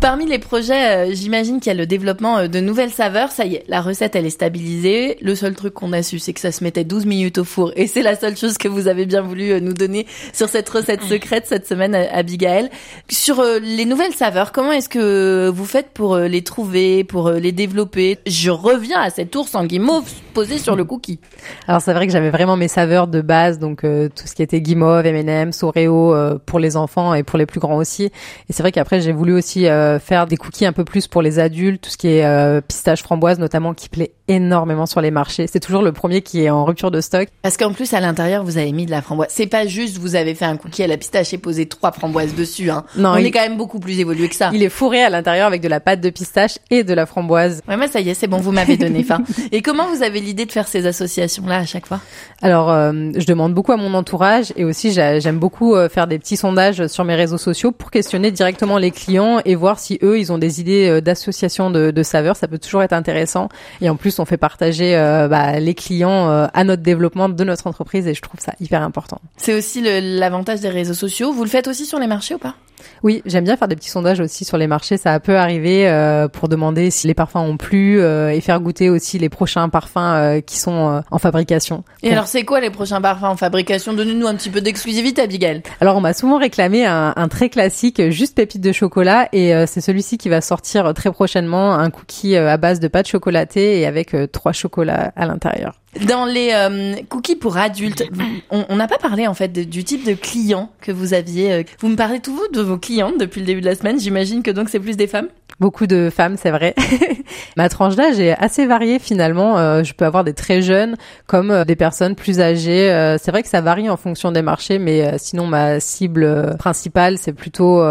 Parmi 0.00 0.26
les 0.26 0.38
projets, 0.38 1.10
euh, 1.10 1.12
j'imagine 1.12 1.58
qu'il 1.58 1.66
y 1.66 1.74
a 1.74 1.76
le 1.76 1.86
développement 1.86 2.38
euh, 2.38 2.46
de 2.46 2.60
nouvelles 2.60 2.92
saveurs. 2.92 3.32
Ça 3.32 3.46
y 3.46 3.56
est, 3.56 3.64
la 3.66 3.80
recette, 3.80 4.14
elle 4.14 4.26
est 4.26 4.30
stabilisée. 4.30 5.18
Le 5.20 5.34
seul 5.34 5.56
truc 5.56 5.74
qu'on 5.74 5.92
a 5.92 6.04
su, 6.04 6.20
c'est 6.20 6.32
que 6.32 6.38
ça 6.38 6.52
se 6.52 6.62
mettait 6.62 6.84
12 6.84 7.04
minutes 7.04 7.38
au 7.38 7.44
four. 7.44 7.72
Et 7.74 7.88
c'est 7.88 8.02
la 8.02 8.14
seule 8.14 8.36
chose 8.36 8.58
que 8.58 8.68
vous 8.68 8.86
avez 8.86 9.06
bien 9.06 9.22
voulu 9.22 9.50
euh, 9.50 9.58
nous 9.58 9.72
donner 9.72 10.06
sur 10.32 10.48
cette 10.48 10.68
recette 10.68 11.02
secrète 11.02 11.48
cette 11.48 11.66
semaine, 11.66 11.96
Abigail. 11.96 12.70
Sur 13.10 13.42
les 13.60 13.84
nouvelles 13.84 14.12
saveurs, 14.12 14.52
comment 14.52 14.70
est-ce 14.70 14.88
que 14.88 15.50
vous 15.52 15.64
faites 15.64 15.88
pour 15.88 16.16
les 16.16 16.42
trouver, 16.42 17.02
pour 17.02 17.30
les 17.30 17.50
développer? 17.50 18.20
Je 18.24 18.50
reviens 18.50 19.00
à 19.00 19.10
cet 19.10 19.34
ours 19.34 19.52
en 19.56 19.64
guimauve 19.64 20.08
posé 20.32 20.58
sur 20.58 20.76
le 20.76 20.84
cookie. 20.84 21.18
Alors 21.66 21.80
c'est 21.80 21.92
vrai 21.92 22.06
que 22.06 22.12
j'avais 22.12 22.30
vraiment 22.30 22.56
mes 22.56 22.68
saveurs 22.68 23.08
de 23.08 23.20
base, 23.20 23.58
donc 23.58 23.82
tout 23.82 24.26
ce 24.26 24.34
qui 24.34 24.42
était 24.42 24.60
guimauve, 24.60 25.04
M&M's, 25.04 25.62
Oreo 25.62 26.14
pour 26.46 26.60
les 26.60 26.76
enfants 26.76 27.14
et 27.14 27.22
pour 27.22 27.38
les 27.38 27.46
plus 27.46 27.60
grands 27.60 27.76
aussi. 27.76 28.04
Et 28.04 28.52
c'est 28.52 28.62
vrai 28.62 28.72
qu'après 28.72 29.00
j'ai 29.00 29.12
voulu 29.12 29.34
aussi 29.34 29.66
euh, 29.72 29.98
faire 29.98 30.26
des 30.26 30.36
cookies 30.36 30.66
un 30.66 30.72
peu 30.72 30.84
plus 30.84 31.06
pour 31.06 31.22
les 31.22 31.38
adultes, 31.38 31.82
tout 31.82 31.90
ce 31.90 31.96
qui 31.96 32.08
est 32.08 32.24
euh, 32.24 32.60
pistache 32.60 33.02
framboise 33.02 33.38
notamment 33.38 33.74
qui 33.74 33.88
plaît 33.88 34.12
énormément 34.28 34.86
sur 34.86 35.00
les 35.00 35.10
marchés. 35.10 35.46
C'est 35.46 35.60
toujours 35.60 35.82
le 35.82 35.92
premier 35.92 36.22
qui 36.22 36.44
est 36.44 36.50
en 36.50 36.64
rupture 36.64 36.90
de 36.90 37.00
stock. 37.00 37.28
Parce 37.42 37.56
qu'en 37.56 37.72
plus 37.72 37.92
à 37.94 38.00
l'intérieur 38.00 38.44
vous 38.44 38.58
avez 38.58 38.72
mis 38.72 38.86
de 38.86 38.90
la 38.90 39.02
framboise. 39.02 39.28
C'est 39.30 39.46
pas 39.46 39.66
juste 39.66 39.98
vous 39.98 40.14
avez 40.14 40.34
fait 40.34 40.44
un 40.44 40.56
cookie 40.56 40.82
à 40.82 40.86
la 40.86 40.96
pistache 40.96 41.32
et 41.32 41.38
posé 41.38 41.66
trois 41.66 41.92
framboises 41.92 42.34
dessus. 42.34 42.70
Hein. 42.70 42.84
Non, 42.96 43.10
on 43.10 43.16
est 43.16 43.30
quand 43.30 43.40
même 43.40 43.56
beaucoup 43.56 43.80
plus 43.80 43.98
évolué 43.98 44.28
que 44.28 44.34
ça. 44.34 44.50
Il 44.52 44.62
est 44.62 44.68
fourré 44.68 45.02
à 45.02 45.10
l'intérieur 45.10 45.46
avec 45.46 45.60
de 45.60 45.68
la 45.68 45.80
pâte 45.80 46.00
de 46.00 46.10
pistache 46.10 46.58
et 46.70 46.84
de 46.84 46.94
la 46.94 47.06
framboise. 47.06 47.62
Ouais, 47.68 47.76
mais 47.76 47.88
ça 47.88 48.00
y 48.00 48.10
est, 48.10 48.14
c'est 48.14 48.26
bon, 48.26 48.38
vous 48.38 48.52
m'avez 48.52 48.76
donné 48.76 49.02
faim. 49.02 49.22
et 49.52 49.62
comment 49.62 49.86
vous 49.88 50.02
avez 50.02 50.20
l'idée 50.20 50.46
de 50.46 50.52
faire 50.52 50.68
ces 50.68 50.86
associations 50.86 51.46
là 51.46 51.56
à 51.56 51.66
chaque 51.66 51.86
fois? 51.86 52.00
Alors, 52.42 52.70
euh, 52.70 52.92
je 53.16 53.26
demande 53.26 53.54
beaucoup 53.54 53.72
à 53.72 53.76
mon 53.76 53.94
entourage 53.94 54.52
et 54.56 54.64
aussi 54.64 54.92
j'aime 54.92 55.38
beaucoup 55.38 55.74
faire 55.88 56.06
des 56.06 56.18
petits 56.18 56.36
sondages 56.36 56.86
sur 56.86 57.04
mes 57.04 57.14
réseaux 57.14 57.38
sociaux 57.38 57.72
pour 57.72 57.90
questionner 57.90 58.30
directement 58.30 58.78
les 58.78 58.90
clients 58.90 59.40
et 59.44 59.56
voir 59.62 59.78
si 59.78 59.98
eux, 60.02 60.18
ils 60.18 60.32
ont 60.32 60.38
des 60.38 60.60
idées 60.60 60.88
euh, 60.88 61.00
d'association 61.00 61.70
de, 61.70 61.92
de, 61.92 62.02
saveurs. 62.02 62.36
Ça 62.36 62.48
peut 62.48 62.58
toujours 62.58 62.82
être 62.82 62.92
intéressant. 62.92 63.48
Et 63.80 63.88
en 63.88 63.96
plus, 63.96 64.18
on 64.18 64.24
fait 64.24 64.36
partager 64.36 64.96
euh, 64.96 65.28
bah, 65.28 65.60
les 65.60 65.74
clients 65.74 66.28
euh, 66.28 66.46
à 66.52 66.64
notre 66.64 66.82
développement 66.82 67.28
de 67.28 67.44
notre 67.44 67.68
entreprise 67.68 68.06
et 68.08 68.14
je 68.14 68.20
trouve 68.20 68.40
ça 68.40 68.54
hyper 68.60 68.82
important. 68.82 69.20
C'est 69.36 69.54
aussi 69.54 69.80
l'avantage 70.18 70.60
des 70.60 70.68
réseaux 70.68 70.94
sociaux. 70.94 71.32
Vous 71.32 71.44
le 71.44 71.48
faites 71.48 71.68
aussi 71.68 71.86
sur 71.86 71.98
les 72.00 72.08
marchés 72.08 72.34
ou 72.34 72.38
pas? 72.38 72.56
Oui, 73.02 73.22
j'aime 73.26 73.44
bien 73.44 73.56
faire 73.56 73.68
des 73.68 73.76
petits 73.76 73.90
sondages 73.90 74.20
aussi 74.20 74.44
sur 74.44 74.56
les 74.56 74.66
marchés. 74.66 74.96
Ça 74.96 75.18
peut 75.20 75.36
arriver 75.36 75.88
euh, 75.88 76.28
pour 76.28 76.48
demander 76.48 76.90
si 76.90 77.06
les 77.06 77.14
parfums 77.14 77.36
ont 77.36 77.56
plu 77.56 78.00
euh, 78.00 78.30
et 78.30 78.40
faire 78.40 78.60
goûter 78.60 78.90
aussi 78.90 79.18
les 79.18 79.28
prochains 79.28 79.68
parfums 79.68 79.98
euh, 79.98 80.40
qui 80.40 80.58
sont 80.58 81.02
en 81.10 81.18
fabrication. 81.18 81.84
Et 82.02 82.12
alors, 82.12 82.26
c'est 82.26 82.44
quoi 82.44 82.60
les 82.60 82.70
prochains 82.70 83.00
parfums 83.00 83.24
en 83.24 83.36
fabrication? 83.36 83.92
Donnez-nous 83.92 84.26
un 84.26 84.34
petit 84.34 84.50
peu 84.50 84.60
d'exclusivité, 84.60 85.22
Abigail. 85.22 85.62
Alors 85.80 85.96
on 85.96 86.00
m'a 86.00 86.14
souvent 86.14 86.38
réclamé 86.38 86.84
un, 86.84 87.12
un 87.16 87.28
très 87.28 87.48
classique, 87.48 88.10
juste 88.10 88.36
pépite 88.36 88.60
de 88.60 88.72
chocolat, 88.72 89.28
et 89.32 89.51
euh, 89.52 89.64
c'est 89.66 89.80
celui-ci 89.80 90.18
qui 90.18 90.28
va 90.28 90.40
sortir 90.40 90.86
euh, 90.86 90.92
très 90.92 91.10
prochainement, 91.10 91.74
un 91.74 91.90
cookie 91.90 92.36
euh, 92.36 92.50
à 92.50 92.56
base 92.56 92.80
de 92.80 92.88
pâte 92.88 93.08
chocolatée 93.08 93.80
et 93.80 93.86
avec 93.86 94.16
trois 94.32 94.52
chocolats 94.52 95.12
à 95.16 95.26
l'intérieur. 95.26 95.81
Dans 96.08 96.24
les 96.24 96.50
euh, 96.54 96.94
cookies 97.10 97.36
pour 97.36 97.58
adultes, 97.58 98.04
vous- 98.12 98.62
on 98.68 98.76
n'a 98.76 98.88
pas 98.88 98.96
parlé 98.96 99.26
en 99.26 99.34
fait 99.34 99.48
du 99.52 99.84
type 99.84 100.06
de 100.06 100.14
client 100.14 100.70
que 100.80 100.90
vous 100.90 101.12
aviez. 101.12 101.52
euh, 101.52 101.62
Vous 101.80 101.88
me 101.88 101.96
parlez 101.96 102.20
tout 102.20 102.40
de 102.52 102.62
vos 102.62 102.78
clientes 102.78 103.18
depuis 103.20 103.40
le 103.40 103.46
début 103.46 103.60
de 103.60 103.66
la 103.66 103.74
semaine. 103.74 104.00
J'imagine 104.00 104.42
que 104.42 104.50
donc 104.50 104.70
c'est 104.70 104.80
plus 104.80 104.96
des 104.96 105.06
femmes. 105.06 105.28
Beaucoup 105.60 105.86
de 105.86 106.08
femmes, 106.10 106.36
c'est 106.40 106.50
vrai. 106.50 106.74
Ma 107.58 107.68
tranche 107.68 107.94
d'âge 107.94 108.18
est 108.18 108.32
assez 108.42 108.64
variée 108.66 108.98
finalement. 108.98 109.58
Euh, 109.58 109.84
je 109.84 109.92
peux 109.92 110.06
avoir 110.06 110.24
des 110.24 110.32
très 110.32 110.62
jeunes 110.62 110.96
comme 111.26 111.50
euh, 111.50 111.64
des 111.66 111.76
personnes 111.76 112.14
plus 112.14 112.40
âgées. 112.40 112.90
Euh, 112.90 113.18
c'est 113.20 113.30
vrai 113.30 113.42
que 113.42 113.48
ça 113.50 113.60
varie 113.60 113.90
en 113.90 113.98
fonction 113.98 114.32
des 114.32 114.42
marchés, 114.42 114.78
mais 114.78 115.02
euh, 115.06 115.16
sinon 115.18 115.46
ma 115.46 115.78
cible 115.78 116.56
principale 116.58 117.18
c'est 117.18 117.34
plutôt 117.34 117.82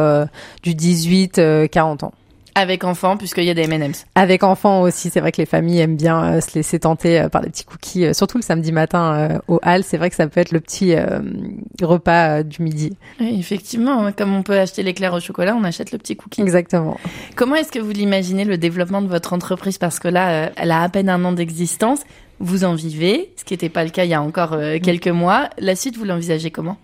du 0.63 0.71
18-40 0.73 2.03
ans. 2.05 2.13
Avec 2.55 2.83
enfants, 2.83 3.17
puisqu'il 3.17 3.45
y 3.45 3.49
a 3.49 3.53
des 3.53 3.63
M&M's. 3.63 4.05
Avec 4.15 4.43
enfants 4.43 4.81
aussi, 4.81 5.09
c'est 5.09 5.19
vrai 5.19 5.31
que 5.31 5.37
les 5.37 5.45
familles 5.45 5.79
aiment 5.79 5.95
bien 5.95 6.35
euh, 6.35 6.41
se 6.41 6.53
laisser 6.55 6.79
tenter 6.79 7.19
euh, 7.19 7.29
par 7.29 7.41
des 7.41 7.49
petits 7.49 7.63
cookies, 7.63 8.05
euh, 8.05 8.13
surtout 8.13 8.37
le 8.37 8.43
samedi 8.43 8.71
matin 8.71 9.39
au 9.47 9.59
hall. 9.63 9.83
C'est 9.83 9.97
vrai 9.97 10.09
que 10.09 10.15
ça 10.15 10.27
peut 10.27 10.39
être 10.39 10.51
le 10.51 10.59
petit 10.59 10.95
repas 11.81 12.43
du 12.43 12.61
midi. 12.61 12.95
Oui, 13.19 13.37
effectivement, 13.39 14.11
comme 14.11 14.35
on 14.35 14.43
peut 14.43 14.59
acheter 14.59 14.83
l'éclair 14.83 15.13
au 15.13 15.19
chocolat, 15.19 15.55
on 15.55 15.63
achète 15.63 15.91
le 15.91 15.97
petit 15.97 16.15
cookie. 16.15 16.41
Exactement. 16.41 16.97
Comment 17.35 17.55
est-ce 17.55 17.71
que 17.71 17.79
vous 17.79 17.91
l'imaginez 17.91 18.45
le 18.45 18.57
développement 18.57 19.01
de 19.01 19.07
votre 19.07 19.33
entreprise? 19.33 19.77
Parce 19.77 19.99
que 19.99 20.07
là, 20.07 20.51
elle 20.55 20.71
a 20.71 20.81
à 20.81 20.89
peine 20.89 21.09
un 21.09 21.23
an 21.25 21.31
d'existence. 21.31 22.01
Vous 22.39 22.63
en 22.63 22.73
vivez, 22.73 23.31
ce 23.37 23.43
qui 23.43 23.53
n'était 23.53 23.69
pas 23.69 23.83
le 23.83 23.91
cas 23.91 24.03
il 24.03 24.09
y 24.09 24.13
a 24.13 24.21
encore 24.21 24.57
quelques 24.81 25.07
mois. 25.07 25.49
La 25.59 25.75
suite, 25.75 25.97
vous 25.97 26.05
l'envisagez 26.05 26.51
comment? 26.51 26.77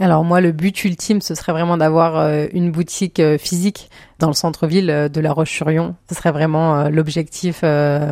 Alors 0.00 0.24
moi, 0.24 0.40
le 0.40 0.50
but 0.52 0.84
ultime, 0.84 1.20
ce 1.20 1.34
serait 1.34 1.52
vraiment 1.52 1.76
d'avoir 1.76 2.16
euh, 2.18 2.46
une 2.52 2.72
boutique 2.72 3.20
euh, 3.20 3.38
physique 3.38 3.90
dans 4.18 4.26
le 4.28 4.32
centre-ville 4.34 4.90
euh, 4.90 5.08
de 5.08 5.20
La 5.20 5.32
Roche-sur-Yon. 5.32 5.94
Ce 6.08 6.16
serait 6.16 6.32
vraiment 6.32 6.88
l'objectif 6.88 7.60
euh, 7.62 8.10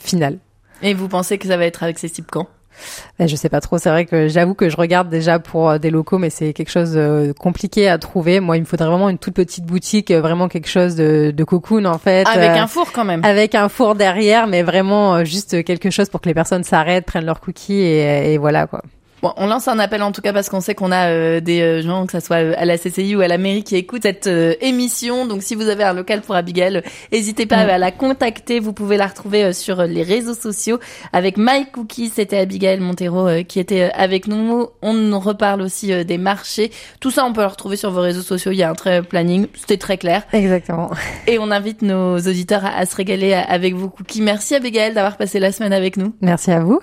final. 0.00 0.38
Et 0.82 0.94
vous 0.94 1.08
pensez 1.08 1.38
que 1.38 1.46
ça 1.46 1.56
va 1.56 1.64
être 1.64 1.82
accessible 1.84 2.26
quand? 2.30 2.48
Et 3.18 3.26
je 3.26 3.36
sais 3.36 3.48
pas 3.48 3.62
trop. 3.62 3.78
C'est 3.78 3.88
vrai 3.88 4.04
que 4.04 4.28
j'avoue 4.28 4.52
que 4.52 4.68
je 4.68 4.76
regarde 4.76 5.08
déjà 5.08 5.38
pour 5.38 5.78
des 5.78 5.88
locaux, 5.88 6.18
mais 6.18 6.28
c'est 6.28 6.52
quelque 6.52 6.70
chose 6.70 6.92
de 6.92 7.32
compliqué 7.38 7.88
à 7.88 7.96
trouver. 7.96 8.40
Moi, 8.40 8.58
il 8.58 8.60
me 8.60 8.66
faudrait 8.66 8.88
vraiment 8.88 9.08
une 9.08 9.16
toute 9.16 9.32
petite 9.32 9.64
boutique, 9.64 10.10
vraiment 10.12 10.48
quelque 10.48 10.68
chose 10.68 10.94
de, 10.94 11.32
de 11.34 11.44
cocoon 11.44 11.86
en 11.86 11.96
fait. 11.96 12.26
Avec 12.28 12.50
euh, 12.50 12.60
un 12.60 12.66
four 12.66 12.92
quand 12.92 13.06
même. 13.06 13.24
avec 13.24 13.54
un 13.54 13.70
four 13.70 13.94
derrière, 13.94 14.46
mais 14.46 14.62
vraiment 14.62 15.24
juste 15.24 15.64
quelque 15.64 15.88
chose 15.88 16.10
pour 16.10 16.20
que 16.20 16.28
les 16.28 16.34
personnes 16.34 16.64
s'arrêtent, 16.64 17.06
prennent 17.06 17.24
leurs 17.24 17.40
cookies 17.40 17.80
et, 17.80 18.34
et 18.34 18.38
voilà 18.38 18.66
quoi. 18.66 18.82
Bon, 19.22 19.32
on 19.38 19.46
lance 19.46 19.66
un 19.66 19.78
appel 19.78 20.02
en 20.02 20.12
tout 20.12 20.20
cas 20.20 20.32
parce 20.32 20.48
qu'on 20.50 20.60
sait 20.60 20.74
qu'on 20.74 20.92
a 20.92 21.08
euh, 21.08 21.40
des 21.40 21.60
euh, 21.62 21.82
gens, 21.82 22.04
que 22.06 22.12
ça 22.12 22.20
soit 22.20 22.36
euh, 22.36 22.54
à 22.58 22.64
la 22.66 22.76
CCI 22.76 23.16
ou 23.16 23.20
à 23.22 23.28
la 23.28 23.38
mairie, 23.38 23.64
qui 23.64 23.76
écoutent 23.76 24.02
cette 24.02 24.26
euh, 24.26 24.54
émission. 24.60 25.24
Donc, 25.26 25.42
si 25.42 25.54
vous 25.54 25.68
avez 25.68 25.84
un 25.84 25.94
local 25.94 26.20
pour 26.20 26.34
Abigail, 26.34 26.82
n'hésitez 27.12 27.46
pas 27.46 27.64
Mm. 27.66 27.70
à 27.70 27.78
la 27.78 27.90
contacter. 27.92 28.60
Vous 28.60 28.72
pouvez 28.74 28.96
la 28.98 29.06
retrouver 29.06 29.44
euh, 29.44 29.52
sur 29.52 29.82
les 29.84 30.02
réseaux 30.02 30.34
sociaux 30.34 30.78
avec 31.14 31.36
My 31.38 31.66
Cookies. 31.72 32.12
C'était 32.14 32.36
Abigail 32.38 32.78
Montero 32.80 33.26
euh, 33.26 33.42
qui 33.42 33.58
était 33.58 33.84
euh, 33.84 33.88
avec 33.94 34.26
nous. 34.28 34.68
On 34.82 35.18
reparle 35.18 35.62
aussi 35.62 35.92
euh, 35.92 36.04
des 36.04 36.18
marchés. 36.18 36.70
Tout 37.00 37.10
ça, 37.10 37.24
on 37.24 37.32
peut 37.32 37.40
le 37.40 37.46
retrouver 37.46 37.76
sur 37.76 37.90
vos 37.90 38.02
réseaux 38.02 38.22
sociaux. 38.22 38.52
Il 38.52 38.58
y 38.58 38.62
a 38.62 38.70
un 38.70 38.74
très 38.74 39.02
planning. 39.02 39.46
C'était 39.54 39.78
très 39.78 39.96
clair. 39.96 40.22
Exactement. 40.34 40.90
Et 41.26 41.38
on 41.38 41.50
invite 41.50 41.80
nos 41.82 42.18
auditeurs 42.18 42.64
à, 42.66 42.76
à 42.76 42.84
se 42.86 42.94
régaler 42.94 43.32
avec 43.32 43.74
vos 43.74 43.88
cookies. 43.88 44.20
Merci 44.20 44.54
Abigail 44.54 44.92
d'avoir 44.94 45.16
passé 45.16 45.40
la 45.40 45.52
semaine 45.52 45.72
avec 45.72 45.96
nous. 45.96 46.14
Merci 46.20 46.50
à 46.50 46.60
vous. 46.60 46.80